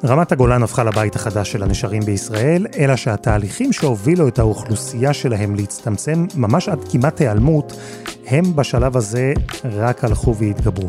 רמת 0.04 0.32
הגולן 0.32 0.62
הפכה 0.62 0.84
לבית 0.84 1.16
החדש 1.16 1.52
של 1.52 1.62
הנשרים 1.62 2.02
בישראל, 2.02 2.66
אלא 2.78 2.96
שהתהליכים 2.96 3.72
שהובילו 3.72 4.28
את 4.28 4.38
האוכלוסייה 4.38 5.12
שלהם 5.12 5.54
להצטמצם 5.54 6.26
ממש 6.34 6.68
עד 6.68 6.78
כמעט 6.90 7.20
היעלמות, 7.20 7.72
הם 8.26 8.56
בשלב 8.56 8.96
הזה 8.96 9.32
רק 9.64 10.04
הלכו 10.04 10.36
והתגברו. 10.36 10.88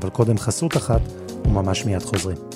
אבל 0.00 0.10
קודם 0.10 0.38
חסות 0.38 0.76
אחת, 0.76 1.00
וממש 1.44 1.84
מיד 1.84 2.02
חוזרים. 2.02 2.55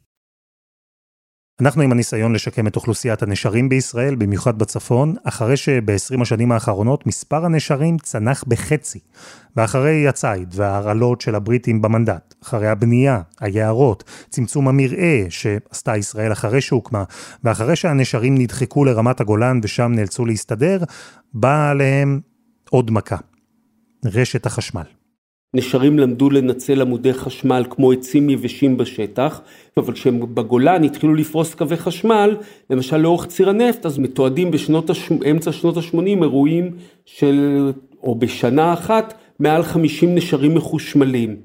אנחנו 1.61 1.81
עם 1.81 1.91
הניסיון 1.91 2.33
לשקם 2.33 2.67
את 2.67 2.75
אוכלוסיית 2.75 3.23
הנשרים 3.23 3.69
בישראל, 3.69 4.15
במיוחד 4.15 4.59
בצפון, 4.59 5.15
אחרי 5.23 5.57
שב-20 5.57 6.21
השנים 6.21 6.51
האחרונות 6.51 7.07
מספר 7.07 7.45
הנשרים 7.45 7.97
צנח 7.97 8.43
בחצי. 8.47 8.99
ואחרי 9.55 10.07
הציד 10.07 10.53
וההרעלות 10.55 11.21
של 11.21 11.35
הבריטים 11.35 11.81
במנדט, 11.81 12.33
אחרי 12.43 12.67
הבנייה, 12.67 13.21
היערות, 13.39 14.03
צמצום 14.29 14.67
המרעה 14.67 15.25
שעשתה 15.29 15.97
ישראל 15.97 16.31
אחרי 16.31 16.61
שהוקמה, 16.61 17.03
ואחרי 17.43 17.75
שהנשרים 17.75 18.37
נדחקו 18.37 18.85
לרמת 18.85 19.21
הגולן 19.21 19.59
ושם 19.63 19.91
נאלצו 19.95 20.25
להסתדר, 20.25 20.83
באה 21.33 21.69
עליהם 21.69 22.19
עוד 22.69 22.91
מכה. 22.91 23.17
רשת 24.05 24.45
החשמל. 24.45 25.00
נשרים 25.53 25.99
למדו 25.99 26.29
לנצל 26.29 26.81
עמודי 26.81 27.13
חשמל 27.13 27.65
כמו 27.69 27.91
עצים 27.91 28.29
יבשים 28.29 28.77
בשטח, 28.77 29.41
אבל 29.77 29.93
כשהם 29.93 30.35
בגולן 30.35 30.83
התחילו 30.83 31.15
לפרוס 31.15 31.53
קווי 31.53 31.77
חשמל, 31.77 32.35
למשל 32.69 32.97
לאורך 32.97 33.25
ציר 33.25 33.49
הנפט, 33.49 33.85
אז 33.85 33.97
מתועדים 33.97 34.51
בשנות, 34.51 34.89
הש... 34.89 35.11
אמצע 35.31 35.51
שנות 35.51 35.77
ה-80 35.77 36.07
אירועים 36.07 36.71
של, 37.05 37.71
או 38.03 38.15
בשנה 38.15 38.73
אחת, 38.73 39.13
מעל 39.39 39.63
50 39.63 40.15
נשרים 40.15 40.55
מחושמלים. 40.55 41.35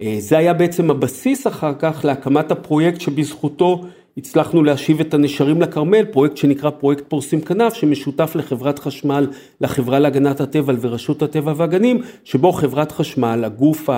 אה, 0.00 0.16
זה 0.18 0.38
היה 0.38 0.54
בעצם 0.54 0.90
הבסיס 0.90 1.46
אחר 1.46 1.72
כך 1.78 2.04
להקמת 2.04 2.50
הפרויקט 2.50 3.00
שבזכותו 3.00 3.84
הצלחנו 4.16 4.62
להשיב 4.62 5.00
את 5.00 5.14
הנשרים 5.14 5.62
לכרמל, 5.62 6.04
פרויקט 6.04 6.36
שנקרא 6.36 6.70
פרויקט 6.70 7.04
פורסים 7.08 7.40
כנף, 7.40 7.74
שמשותף 7.74 8.32
לחברת 8.34 8.78
חשמל, 8.78 9.26
לחברה 9.60 9.98
להגנת 9.98 10.40
הטבע 10.40 10.72
ורשות 10.80 11.22
הטבע 11.22 11.52
והגנים, 11.56 12.00
שבו 12.24 12.52
חברת 12.52 12.92
חשמל, 12.92 13.42
הגוף 13.44 13.88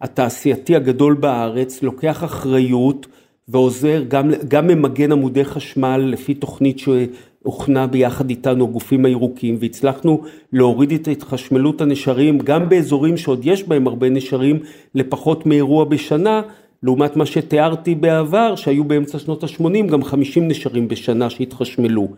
התעשייתי 0.00 0.76
הגדול 0.76 1.14
בארץ, 1.14 1.82
לוקח 1.82 2.24
אחריות 2.24 3.06
ועוזר, 3.48 4.02
גם, 4.08 4.30
גם 4.48 4.66
ממגן 4.66 5.12
עמודי 5.12 5.44
חשמל 5.44 5.96
לפי 5.96 6.34
תוכנית 6.34 6.78
שהוכנה 6.78 7.86
ביחד 7.86 8.30
איתנו 8.30 8.64
הגופים 8.64 9.04
הירוקים, 9.04 9.56
והצלחנו 9.60 10.22
להוריד 10.52 10.92
את 10.92 11.08
התחשמלות 11.08 11.80
הנשרים 11.80 12.38
גם 12.38 12.68
באזורים 12.68 13.16
שעוד 13.16 13.40
יש 13.44 13.64
בהם 13.64 13.86
הרבה 13.86 14.08
נשרים 14.08 14.58
לפחות 14.94 15.46
מאירוע 15.46 15.84
בשנה, 15.84 16.42
לעומת 16.82 17.16
מה 17.16 17.26
שתיארתי 17.26 17.94
בעבר, 17.94 18.56
שהיו 18.56 18.84
באמצע 18.84 19.18
שנות 19.18 19.44
ה-80 19.44 19.90
גם 19.90 20.04
50 20.04 20.48
נשרים 20.48 20.88
בשנה 20.88 21.30
שהתחשמלו. 21.30 22.08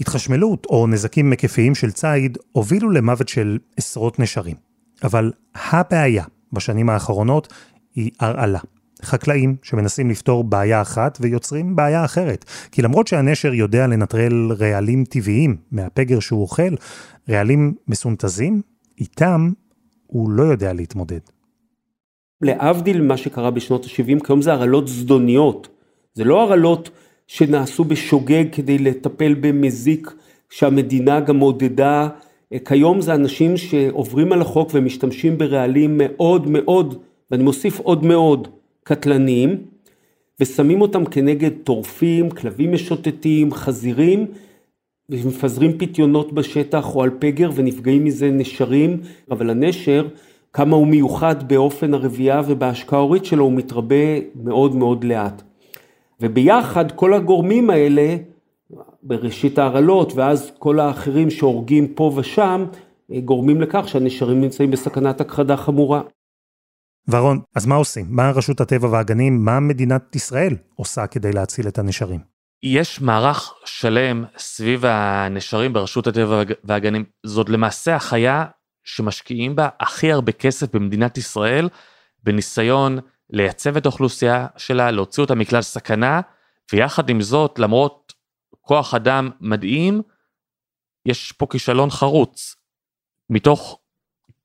התחשמלות 0.00 0.66
או 0.66 0.86
נזקים 0.86 1.30
מקיפיים 1.30 1.74
של 1.74 1.90
ציד 1.90 2.38
הובילו 2.52 2.90
למוות 2.90 3.28
של 3.28 3.58
עשרות 3.76 4.18
נשרים. 4.18 4.56
אבל 5.04 5.32
הבעיה 5.54 6.24
בשנים 6.52 6.90
האחרונות 6.90 7.52
היא 7.94 8.10
הרעלה. 8.20 8.58
חקלאים 9.02 9.56
שמנסים 9.62 10.10
לפתור 10.10 10.44
בעיה 10.44 10.82
אחת 10.82 11.18
ויוצרים 11.20 11.76
בעיה 11.76 12.04
אחרת. 12.04 12.44
כי 12.72 12.82
למרות 12.82 13.06
שהנשר 13.06 13.54
יודע 13.54 13.86
לנטרל 13.86 14.52
רעלים 14.58 15.04
טבעיים 15.04 15.56
מהפגר 15.70 16.20
שהוא 16.20 16.42
אוכל, 16.42 16.74
רעלים 17.28 17.74
מסונתזים, 17.88 18.62
איתם 19.00 19.50
הוא 20.06 20.30
לא 20.30 20.42
יודע 20.42 20.72
להתמודד. 20.72 21.20
להבדיל 22.42 23.00
ממה 23.00 23.16
שקרה 23.16 23.50
בשנות 23.50 23.84
ה-70, 23.84 24.26
כיום 24.26 24.42
זה 24.42 24.52
הרעלות 24.52 24.88
זדוניות. 24.88 25.68
זה 26.14 26.24
לא 26.24 26.42
הרעלות 26.42 26.90
שנעשו 27.26 27.84
בשוגג 27.84 28.44
כדי 28.52 28.78
לטפל 28.78 29.34
במזיק 29.40 30.14
שהמדינה 30.50 31.20
גם 31.20 31.38
עודדה. 31.38 32.08
כיום 32.64 33.00
זה 33.00 33.14
אנשים 33.14 33.56
שעוברים 33.56 34.32
על 34.32 34.40
החוק 34.40 34.70
ומשתמשים 34.74 35.38
ברעלים 35.38 35.94
מאוד 35.98 36.46
מאוד, 36.50 36.98
ואני 37.30 37.42
מוסיף 37.42 37.80
עוד 37.80 38.04
מאוד, 38.04 38.48
קטלניים, 38.84 39.56
ושמים 40.40 40.80
אותם 40.80 41.04
כנגד 41.04 41.50
טורפים, 41.64 42.30
כלבים 42.30 42.72
משוטטים, 42.72 43.52
חזירים, 43.52 44.26
ומפזרים 45.10 45.78
פיתיונות 45.78 46.32
בשטח 46.32 46.94
או 46.94 47.02
על 47.02 47.10
פגר 47.18 47.50
ונפגעים 47.54 48.04
מזה 48.04 48.30
נשרים, 48.30 49.00
אבל 49.30 49.50
הנשר 49.50 50.06
כמה 50.52 50.76
הוא 50.76 50.86
מיוחד 50.86 51.48
באופן 51.48 51.94
הרבייה 51.94 52.42
ובהשקעה 52.46 52.98
ההורית 52.98 53.24
שלו, 53.24 53.44
הוא 53.44 53.52
מתרבה 53.52 54.20
מאוד 54.34 54.74
מאוד 54.74 55.04
לאט. 55.04 55.42
וביחד 56.20 56.92
כל 56.92 57.14
הגורמים 57.14 57.70
האלה, 57.70 58.16
בראשית 59.02 59.58
ההרעלות 59.58 60.12
ואז 60.12 60.52
כל 60.58 60.80
האחרים 60.80 61.30
שהורגים 61.30 61.88
פה 61.94 62.12
ושם, 62.16 62.64
גורמים 63.24 63.60
לכך 63.60 63.88
שהנשרים 63.88 64.40
נמצאים 64.40 64.70
בסכנת 64.70 65.20
הכחדה 65.20 65.56
חמורה. 65.56 66.02
ורון, 67.08 67.40
אז 67.54 67.66
מה 67.66 67.74
עושים? 67.74 68.06
מה 68.08 68.30
רשות 68.30 68.60
הטבע 68.60 68.88
והגנים, 68.88 69.44
מה 69.44 69.60
מדינת 69.60 70.16
ישראל 70.16 70.56
עושה 70.74 71.06
כדי 71.06 71.32
להציל 71.32 71.68
את 71.68 71.78
הנשרים? 71.78 72.20
יש 72.62 73.00
מערך 73.00 73.54
שלם 73.64 74.24
סביב 74.38 74.84
הנשרים 74.84 75.72
ברשות 75.72 76.06
הטבע 76.06 76.42
והגנים. 76.64 77.04
זאת 77.26 77.48
למעשה 77.48 77.94
החיה 77.94 78.44
שמשקיעים 78.88 79.56
בה 79.56 79.68
הכי 79.80 80.12
הרבה 80.12 80.32
כסף 80.32 80.74
במדינת 80.74 81.18
ישראל, 81.18 81.68
בניסיון 82.22 82.98
לייצב 83.30 83.76
את 83.76 83.86
האוכלוסייה 83.86 84.46
שלה, 84.56 84.90
להוציא 84.90 85.22
אותה 85.22 85.34
מכלל 85.34 85.62
סכנה, 85.62 86.20
ויחד 86.72 87.10
עם 87.10 87.20
זאת, 87.20 87.58
למרות 87.58 88.12
כוח 88.60 88.94
אדם 88.94 89.30
מדהים, 89.40 90.02
יש 91.06 91.32
פה 91.32 91.46
כישלון 91.50 91.90
חרוץ. 91.90 92.56
מתוך 93.30 93.78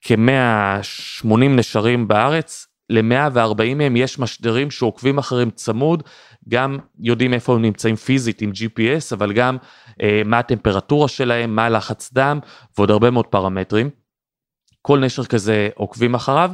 כ-180 0.02 1.38
נשרים 1.38 2.08
בארץ, 2.08 2.68
ל-140 2.90 3.76
מהם 3.76 3.96
יש 3.96 4.20
משדרים 4.20 4.72
שעוקבים 4.72 5.18
אחריהם 5.18 5.52
צמוד, 5.52 6.04
גם 6.50 6.78
יודעים 7.00 7.34
איפה 7.34 7.56
הם 7.56 7.62
נמצאים 7.62 7.96
פיזית 7.96 8.42
עם 8.42 8.52
GPS, 8.52 9.16
אבל 9.16 9.34
גם 9.34 9.58
אה, 10.02 10.22
מה 10.26 10.40
הטמפרטורה 10.40 11.08
שלהם, 11.08 11.56
מה 11.56 11.66
הלחץ 11.66 12.14
דם, 12.14 12.40
ועוד 12.78 12.92
הרבה 12.92 13.12
מאוד 13.12 13.28
פרמטרים. 13.28 14.03
כל 14.86 15.00
נשר 15.00 15.26
כזה 15.26 15.70
עוקבים 15.76 16.16
אחריו, 16.16 16.52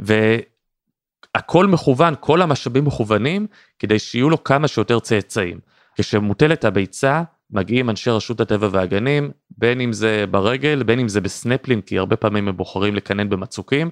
והכל 0.00 1.66
מכוון, 1.66 2.14
כל 2.20 2.42
המשאבים 2.42 2.84
מכוונים, 2.84 3.46
כדי 3.78 3.98
שיהיו 3.98 4.30
לו 4.30 4.44
כמה 4.44 4.68
שיותר 4.68 5.00
צאצאים. 5.00 5.58
כשמוטלת 5.98 6.64
הביצה, 6.64 7.22
מגיעים 7.50 7.90
אנשי 7.90 8.10
רשות 8.10 8.40
הטבע 8.40 8.68
והגנים, 8.70 9.30
בין 9.58 9.80
אם 9.80 9.92
זה 9.92 10.24
ברגל, 10.30 10.82
בין 10.82 11.00
אם 11.00 11.08
זה 11.08 11.20
בסנפלין, 11.20 11.80
כי 11.80 11.98
הרבה 11.98 12.16
פעמים 12.16 12.48
הם 12.48 12.56
בוחרים 12.56 12.94
לקנן 12.94 13.28
במצוקים, 13.28 13.90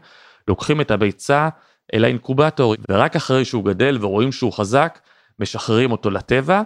לוקחים 0.48 0.81
את 0.81 0.90
הביצה 0.90 1.48
אל 1.94 2.05
האינקובטור, 2.05 2.74
ורק 2.90 3.16
אחרי 3.16 3.44
שהוא 3.44 3.64
גדל 3.64 3.98
ורואים 4.01 4.33
שהוא 4.33 4.53
חזק, 4.53 4.98
משחררים 5.38 5.92
אותו 5.92 6.11
לטבע, 6.11 6.62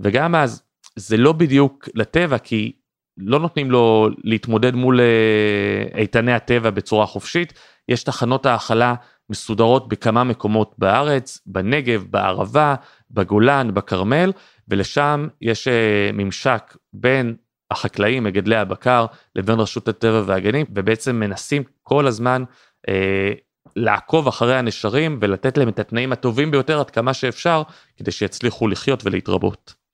וגם 0.00 0.34
אז 0.34 0.62
זה 0.96 1.16
לא 1.16 1.32
בדיוק 1.32 1.88
לטבע, 1.94 2.38
כי 2.38 2.72
לא 3.18 3.40
נותנים 3.40 3.70
לו 3.70 4.08
להתמודד 4.24 4.74
מול 4.74 5.00
אה, 5.00 5.98
איתני 6.00 6.32
הטבע 6.32 6.70
בצורה 6.70 7.06
חופשית. 7.06 7.52
יש 7.88 8.02
תחנות 8.02 8.46
האכלה 8.46 8.94
מסודרות 9.30 9.88
בכמה 9.88 10.24
מקומות 10.24 10.74
בארץ, 10.78 11.40
בנגב, 11.46 12.04
בערבה, 12.10 12.74
בגולן, 13.10 13.74
בכרמל, 13.74 14.32
ולשם 14.68 15.28
יש 15.42 15.68
אה, 15.68 16.10
ממשק 16.12 16.76
בין 16.92 17.36
החקלאים, 17.70 18.24
מגדלי 18.24 18.56
הבקר, 18.56 19.06
לבין 19.36 19.60
רשות 19.60 19.88
הטבע 19.88 20.22
והגנים, 20.26 20.66
ובעצם 20.70 21.16
מנסים 21.16 21.62
כל 21.82 22.06
הזמן 22.06 22.44
אה, 22.88 23.32
לעקוב 23.76 24.28
אחרי 24.28 24.56
הנשרים 24.56 25.18
ולתת 25.22 25.58
להם 25.58 25.68
את 25.68 25.78
התנאים 25.78 26.12
הטובים 26.12 26.50
ביותר 26.50 26.80
עד 26.80 26.90
כמה 26.90 27.14
שאפשר, 27.14 27.62
כדי 27.96 28.10
שיצליחו 28.10 28.68
לחיות 28.68 29.06
ולהתרבות. 29.06 29.85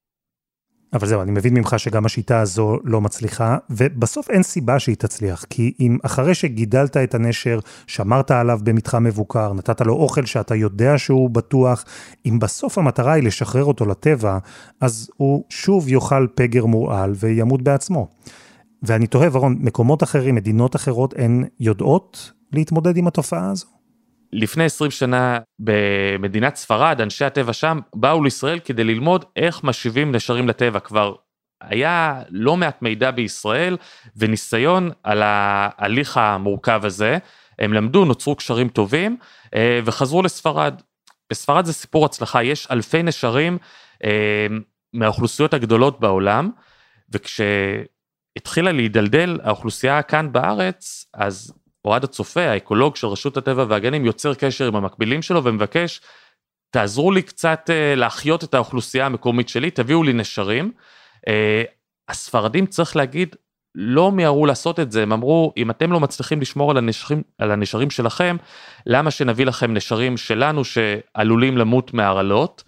אבל 0.93 1.07
זהו, 1.07 1.23
אני 1.23 1.31
מבין 1.31 1.55
ממך 1.55 1.75
שגם 1.79 2.07
השיטה 2.07 2.41
הזו 2.41 2.77
לא 2.85 3.01
מצליחה, 3.01 3.57
ובסוף 3.71 4.31
אין 4.31 4.43
סיבה 4.43 4.79
שהיא 4.79 4.97
תצליח, 4.97 5.45
כי 5.51 5.75
אם 5.81 5.99
אחרי 6.03 6.35
שגידלת 6.35 6.97
את 6.97 7.15
הנשר, 7.15 7.59
שמרת 7.87 8.31
עליו 8.31 8.61
במתחם 8.63 9.05
מבוקר, 9.05 9.53
נתת 9.53 9.81
לו 9.81 9.95
אוכל 9.95 10.27
שאתה 10.27 10.55
יודע 10.55 10.99
שהוא 10.99 11.31
בטוח, 11.31 11.85
אם 12.27 12.39
בסוף 12.39 12.79
המטרה 12.79 13.13
היא 13.13 13.25
לשחרר 13.25 13.65
אותו 13.65 13.87
לטבע, 13.87 14.39
אז 14.81 15.11
הוא 15.17 15.45
שוב 15.49 15.89
יאכל 15.89 16.27
פגר 16.35 16.67
מורעל 16.67 17.13
וימות 17.17 17.63
בעצמו. 17.63 18.09
ואני 18.83 19.07
תוהה, 19.07 19.29
ורון, 19.33 19.57
מקומות 19.61 20.03
אחרים, 20.03 20.35
מדינות 20.35 20.77
אחרות, 20.77 21.15
הן 21.19 21.45
יודעות 21.61 22.33
להתמודד 22.53 22.97
עם 22.97 23.07
התופעה 23.07 23.51
הזו? 23.51 23.67
לפני 24.33 24.65
20 24.65 24.91
שנה 24.91 25.39
במדינת 25.59 26.57
ספרד, 26.57 27.01
אנשי 27.01 27.25
הטבע 27.25 27.53
שם 27.53 27.79
באו 27.95 28.25
לישראל 28.25 28.59
כדי 28.59 28.85
ללמוד 28.85 29.25
איך 29.37 29.65
משיבים 29.65 30.13
נשרים 30.13 30.49
לטבע. 30.49 30.81
כבר 30.81 31.15
היה 31.61 32.23
לא 32.29 32.57
מעט 32.57 32.83
מידע 32.83 33.11
בישראל 33.11 33.77
וניסיון 34.17 34.91
על 35.03 35.23
ההליך 35.25 36.17
המורכב 36.17 36.81
הזה. 36.85 37.19
הם 37.59 37.73
למדו, 37.73 38.05
נוצרו 38.05 38.37
קשרים 38.37 38.69
טובים 38.69 39.17
אה, 39.55 39.81
וחזרו 39.85 40.23
לספרד. 40.23 40.83
בספרד 41.31 41.65
זה 41.65 41.73
סיפור 41.73 42.05
הצלחה, 42.05 42.43
יש 42.43 42.67
אלפי 42.71 43.03
נשרים 43.03 43.59
אה, 44.05 44.47
מהאוכלוסיות 44.93 45.55
הגדולות 45.55 46.01
בעולם, 46.01 46.51
וכשהתחילה 47.11 48.73
להידלדל 48.73 49.39
האוכלוסייה 49.43 50.03
כאן 50.03 50.33
בארץ, 50.33 51.07
אז 51.15 51.53
אוהד 51.85 52.05
הצופה, 52.05 52.41
האקולוג 52.41 52.97
של 52.97 53.07
רשות 53.07 53.37
הטבע 53.37 53.65
והגנים, 53.69 54.05
יוצר 54.05 54.35
קשר 54.35 54.67
עם 54.67 54.77
המקבילים 54.77 55.23
שלו 55.23 55.45
ומבקש, 55.45 56.01
תעזרו 56.71 57.13
לי 57.13 57.23
קצת 57.23 57.71
uh, 57.71 57.99
להחיות 57.99 58.45
את 58.45 58.55
האוכלוסייה 58.55 59.07
המקומית 59.07 59.49
שלי, 59.49 59.71
תביאו 59.71 60.03
לי 60.03 60.13
נשרים. 60.13 60.73
Uh, 61.17 61.31
הספרדים, 62.09 62.67
צריך 62.67 62.97
להגיד, 62.97 63.37
לא 63.75 64.13
מיהרו 64.13 64.47
לעשות 64.47 64.81
את 64.81 64.93
זה, 64.93 65.03
הם 65.03 65.13
אמרו, 65.13 65.53
אם 65.57 65.71
אתם 65.71 65.93
לא 65.93 66.01
מצליחים 66.01 66.41
לשמור 66.41 66.71
על 66.71 66.77
הנשרים, 66.77 67.23
על 67.39 67.51
הנשרים 67.51 67.91
שלכם, 67.91 68.37
למה 68.87 69.11
שנביא 69.11 69.47
לכם 69.47 69.75
נשרים 69.75 70.17
שלנו 70.17 70.63
שעלולים 70.65 71.59
למות 71.59 71.95
מהרעלות? 71.95 72.65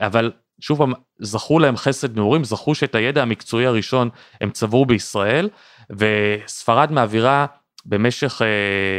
אבל 0.00 0.32
שוב 0.60 0.78
פעם, 0.78 0.92
זכו 1.18 1.58
להם 1.58 1.76
חסד 1.76 2.16
נעורים, 2.16 2.44
זכו 2.44 2.74
שאת 2.74 2.94
הידע 2.94 3.22
המקצועי 3.22 3.66
הראשון 3.66 4.08
הם 4.40 4.50
צברו 4.50 4.86
בישראל, 4.86 5.48
וספרד 5.90 6.92
מעבירה 6.92 7.46
במשך 7.88 8.42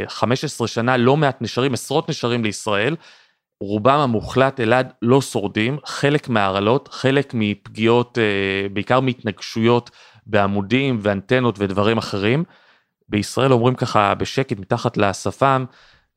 15 0.07 0.67
שנה 0.67 0.97
לא 0.97 1.17
מעט 1.17 1.41
נשרים, 1.41 1.73
עשרות 1.73 2.09
נשרים 2.09 2.43
לישראל. 2.43 2.95
רובם 3.61 3.99
המוחלט 3.99 4.59
אלעד 4.59 4.93
לא 5.01 5.21
שורדים, 5.21 5.77
חלק 5.85 6.29
מהרעלות, 6.29 6.87
חלק 6.91 7.31
מפגיעות, 7.33 8.17
בעיקר 8.73 8.99
מהתנגשויות 8.99 9.91
בעמודים 10.25 10.99
ואנטנות 11.01 11.55
ודברים 11.59 11.97
אחרים. 11.97 12.43
בישראל 13.09 13.53
אומרים 13.53 13.75
ככה 13.75 14.15
בשקט 14.15 14.59
מתחת 14.59 14.97
לשפם 14.97 15.65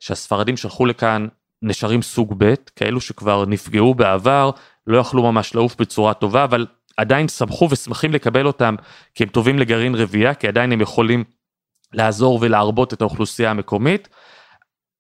שהספרדים 0.01 0.57
שלחו 0.57 0.87
לכאן 0.87 1.27
נשרים 1.63 2.03
סוג 2.03 2.35
ב', 2.39 2.55
כאלו 2.77 3.01
שכבר 3.01 3.45
נפגעו 3.47 3.95
בעבר, 3.95 4.51
לא 4.87 4.99
יכלו 4.99 5.23
ממש 5.23 5.55
לעוף 5.55 5.77
בצורה 5.77 6.15
טובה, 6.15 6.45
אבל 6.45 6.67
עדיין 6.97 7.29
שמחו 7.29 7.69
ושמחים 7.71 8.13
לקבל 8.13 8.47
אותם 8.47 8.75
כי 9.15 9.23
הם 9.23 9.29
טובים 9.29 9.59
לגרעין 9.59 9.95
רבייה, 9.95 10.35
כי 10.35 10.49
עדיין 10.49 10.73
הם 10.73 10.81
יכולים 10.81 11.25
לעזור 11.93 12.39
ולהרבות 12.43 12.93
את 12.93 13.01
האוכלוסייה 13.01 13.51
המקומית. 13.51 14.09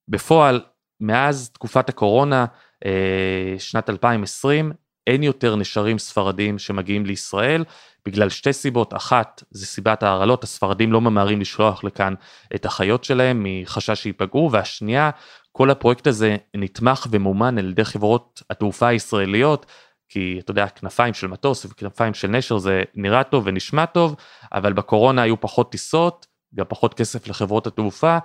בפועל, 0.08 0.60
מאז 1.00 1.50
תקופת 1.50 1.88
הקורונה, 1.88 2.46
אה, 2.86 3.54
שנת 3.58 3.90
2020, 3.90 4.72
אין 5.06 5.22
יותר 5.22 5.56
נשרים 5.56 5.98
ספרדים 5.98 6.58
שמגיעים 6.58 7.06
לישראל, 7.06 7.64
בגלל 8.06 8.28
שתי 8.28 8.52
סיבות, 8.52 8.94
אחת 8.94 9.42
זה 9.50 9.66
סיבת 9.66 10.02
ההרעלות, 10.02 10.44
הספרדים 10.44 10.92
לא 10.92 11.00
ממהרים 11.00 11.40
לשלוח 11.40 11.84
לכאן 11.84 12.14
את 12.54 12.64
החיות 12.64 13.04
שלהם 13.04 13.46
מחשש 13.46 14.02
שייפגעו, 14.02 14.50
והשנייה, 14.52 15.10
כל 15.52 15.70
הפרויקט 15.70 16.06
הזה 16.06 16.36
נתמך 16.56 17.06
ומומן 17.10 17.58
על 17.58 17.70
ידי 17.70 17.84
חברות 17.84 18.42
התעופה 18.50 18.88
הישראליות, 18.88 19.66
כי 20.08 20.40
אתה 20.44 20.50
יודע, 20.50 20.68
כנפיים 20.68 21.14
של 21.14 21.26
מטוס 21.26 21.64
וכנפיים 21.64 22.14
של 22.14 22.28
נשר 22.28 22.58
זה 22.58 22.82
נראה 22.94 23.24
טוב 23.24 23.44
ונשמע 23.46 23.86
טוב, 23.86 24.16
אבל 24.52 24.72
בקורונה 24.72 25.22
היו 25.22 25.40
פחות 25.40 25.70
טיסות, 25.70 26.26
גם 26.54 26.64
פחות 26.68 26.94
כסף 26.94 27.28
לחברות 27.28 27.66
התעופה, 27.66 28.18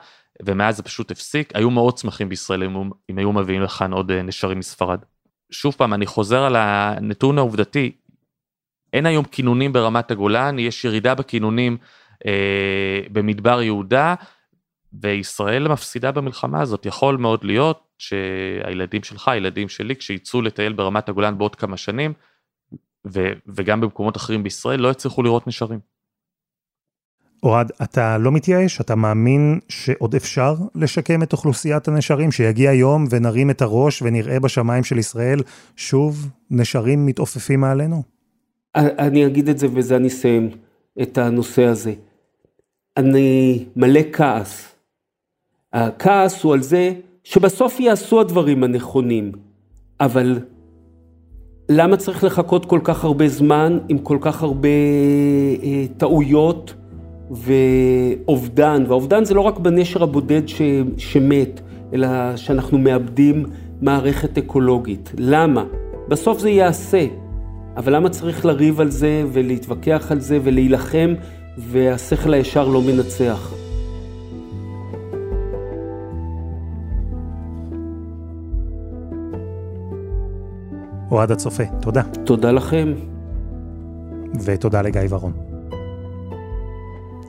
ומאז 0.44 0.78
זה 0.78 0.84
פשוט 0.84 1.12
הפסיק, 1.12 1.56
היו 1.56 1.70
מאוד 1.70 1.98
שמחים 1.98 2.30
בישראל 2.30 2.64
אם, 2.64 2.90
אם 3.10 3.18
היו 3.18 3.32
מביאים 3.32 3.62
לכאן 3.62 3.94
עוד 3.94 4.12
אה, 4.12 4.22
נשרים 4.22 4.60
מספרד. 4.60 5.00
שוב 5.52 5.76
פעם, 5.78 5.94
אני 5.94 6.06
חוזר 6.06 6.44
על 6.44 6.56
הנתון 6.56 7.38
העובדתי, 7.38 7.92
אין 8.94 9.06
היום 9.06 9.26
כינונים 9.26 9.74
ברמת 9.74 10.12
הגולן, 10.12 10.60
יש 10.60 10.86
ירידה 10.86 11.16
בכינונים 11.16 11.78
אה, 12.26 13.02
במדבר 13.12 13.62
יהודה, 13.62 14.16
וישראל 15.02 15.68
מפסידה 15.68 16.12
במלחמה 16.12 16.62
הזאת. 16.62 16.86
יכול 16.86 17.18
מאוד 17.18 17.44
להיות 17.44 17.88
שהילדים 17.98 19.04
שלך, 19.04 19.28
הילדים 19.28 19.70
שלי, 19.70 19.96
כשיצאו 19.96 20.42
לטייל 20.42 20.74
ברמת 20.74 21.10
הגולן 21.10 21.38
בעוד 21.38 21.56
כמה 21.56 21.78
שנים, 21.78 22.14
ו- 23.08 23.34
וגם 23.48 23.82
במקומות 23.82 24.18
אחרים 24.18 24.44
בישראל, 24.44 24.80
לא 24.80 24.90
יצליחו 24.90 25.24
לראות 25.24 25.48
נשרים. 25.48 25.95
אוהד, 27.46 27.72
אתה 27.84 28.18
לא 28.18 28.32
מתייאש? 28.32 28.82
אתה 28.82 28.96
מאמין 28.96 29.60
שעוד 29.70 30.16
אפשר 30.16 30.56
לשקם 30.76 31.24
את 31.24 31.34
אוכלוסיית 31.34 31.88
הנשרים? 31.88 32.32
שיגיע 32.32 32.74
יום 32.74 33.06
ונרים 33.10 33.50
את 33.50 33.62
הראש 33.62 34.02
ונראה 34.02 34.40
בשמיים 34.40 34.84
של 34.84 34.98
ישראל 34.98 35.40
שוב 35.76 36.30
נשרים 36.52 37.06
מתעופפים 37.06 37.62
מעלינו? 37.62 38.04
אני 38.76 39.26
אגיד 39.26 39.50
את 39.50 39.58
זה 39.60 39.68
וזה 39.74 39.96
אני 39.96 40.08
אסיים 40.08 40.50
את 41.02 41.18
הנושא 41.18 41.64
הזה. 41.64 41.94
אני 42.98 43.66
מלא 43.76 44.02
כעס. 44.14 44.76
הכעס 45.74 46.44
הוא 46.44 46.54
על 46.54 46.62
זה 46.62 46.94
שבסוף 47.24 47.80
יעשו 47.80 48.22
הדברים 48.22 48.64
הנכונים, 48.64 49.32
אבל 50.00 50.40
למה 51.70 51.98
צריך 51.98 52.24
לחכות 52.24 52.66
כל 52.66 52.80
כך 52.84 53.04
הרבה 53.04 53.28
זמן 53.28 53.78
עם 53.90 53.98
כל 53.98 54.18
כך 54.22 54.44
הרבה 54.44 54.70
אה, 55.64 55.86
טעויות 55.98 56.74
ואובדן? 57.32 58.84
והאובדן 58.88 59.26
זה 59.26 59.34
לא 59.34 59.42
רק 59.42 59.60
בנשר 59.60 60.04
הבודד 60.04 60.48
ש, 60.48 60.62
שמת, 60.98 61.62
אלא 61.94 62.08
שאנחנו 62.36 62.78
מאבדים 62.78 63.46
מערכת 63.82 64.38
אקולוגית. 64.38 65.12
למה? 65.18 65.64
בסוף 66.08 66.40
זה 66.40 66.50
ייעשה. 66.50 67.06
אבל 67.78 67.96
למה 67.96 68.10
צריך 68.10 68.46
לריב 68.46 68.82
על 68.82 68.90
זה 68.90 69.24
ולהתווכח 69.34 70.08
על 70.12 70.20
זה 70.20 70.40
ולהילחם 70.44 71.14
והשכל 71.58 72.34
הישר 72.34 72.68
לא 72.68 72.82
מנצח? 72.82 73.54
אוהד 81.12 81.32
הצופה, 81.32 81.64
תודה. 81.82 82.02
תודה 82.26 82.52
לכם. 82.52 82.94
ותודה 84.46 84.82
לגיא 84.82 85.02
ורון. 85.10 85.55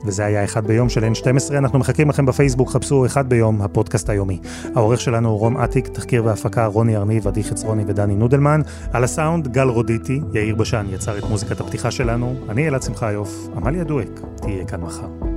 וזה 0.07 0.25
היה 0.25 0.43
אחד 0.43 0.67
ביום 0.67 0.89
של 0.89 1.03
N12, 1.03 1.53
אנחנו 1.57 1.79
מחכים 1.79 2.09
לכם 2.09 2.25
בפייסבוק, 2.25 2.69
חפשו 2.69 3.05
אחד 3.05 3.29
ביום, 3.29 3.61
הפודקאסט 3.61 4.09
היומי. 4.09 4.39
העורך 4.75 5.01
שלנו 5.01 5.29
הוא 5.29 5.39
רום 5.39 5.57
אטיק, 5.57 5.87
תחקיר 5.87 6.25
והפקה 6.25 6.65
רוני 6.65 6.97
ארניב, 6.97 7.27
עדי 7.27 7.43
חצרוני 7.43 7.83
ודני 7.87 8.15
נודלמן. 8.15 8.61
על 8.93 9.03
הסאונד 9.03 9.47
גל 9.47 9.67
רודיטי, 9.67 10.21
יאיר 10.33 10.55
בשן 10.55 10.85
יצר 10.89 11.17
את 11.17 11.23
מוזיקת 11.23 11.61
הפתיחה 11.61 11.91
שלנו. 11.91 12.35
אני 12.49 12.67
אלעד 12.67 12.81
שמחיוף, 12.81 13.47
עמליה 13.55 13.83
דואק, 13.83 14.21
תהיה 14.41 14.65
כאן 14.65 14.81
מחר. 14.81 15.36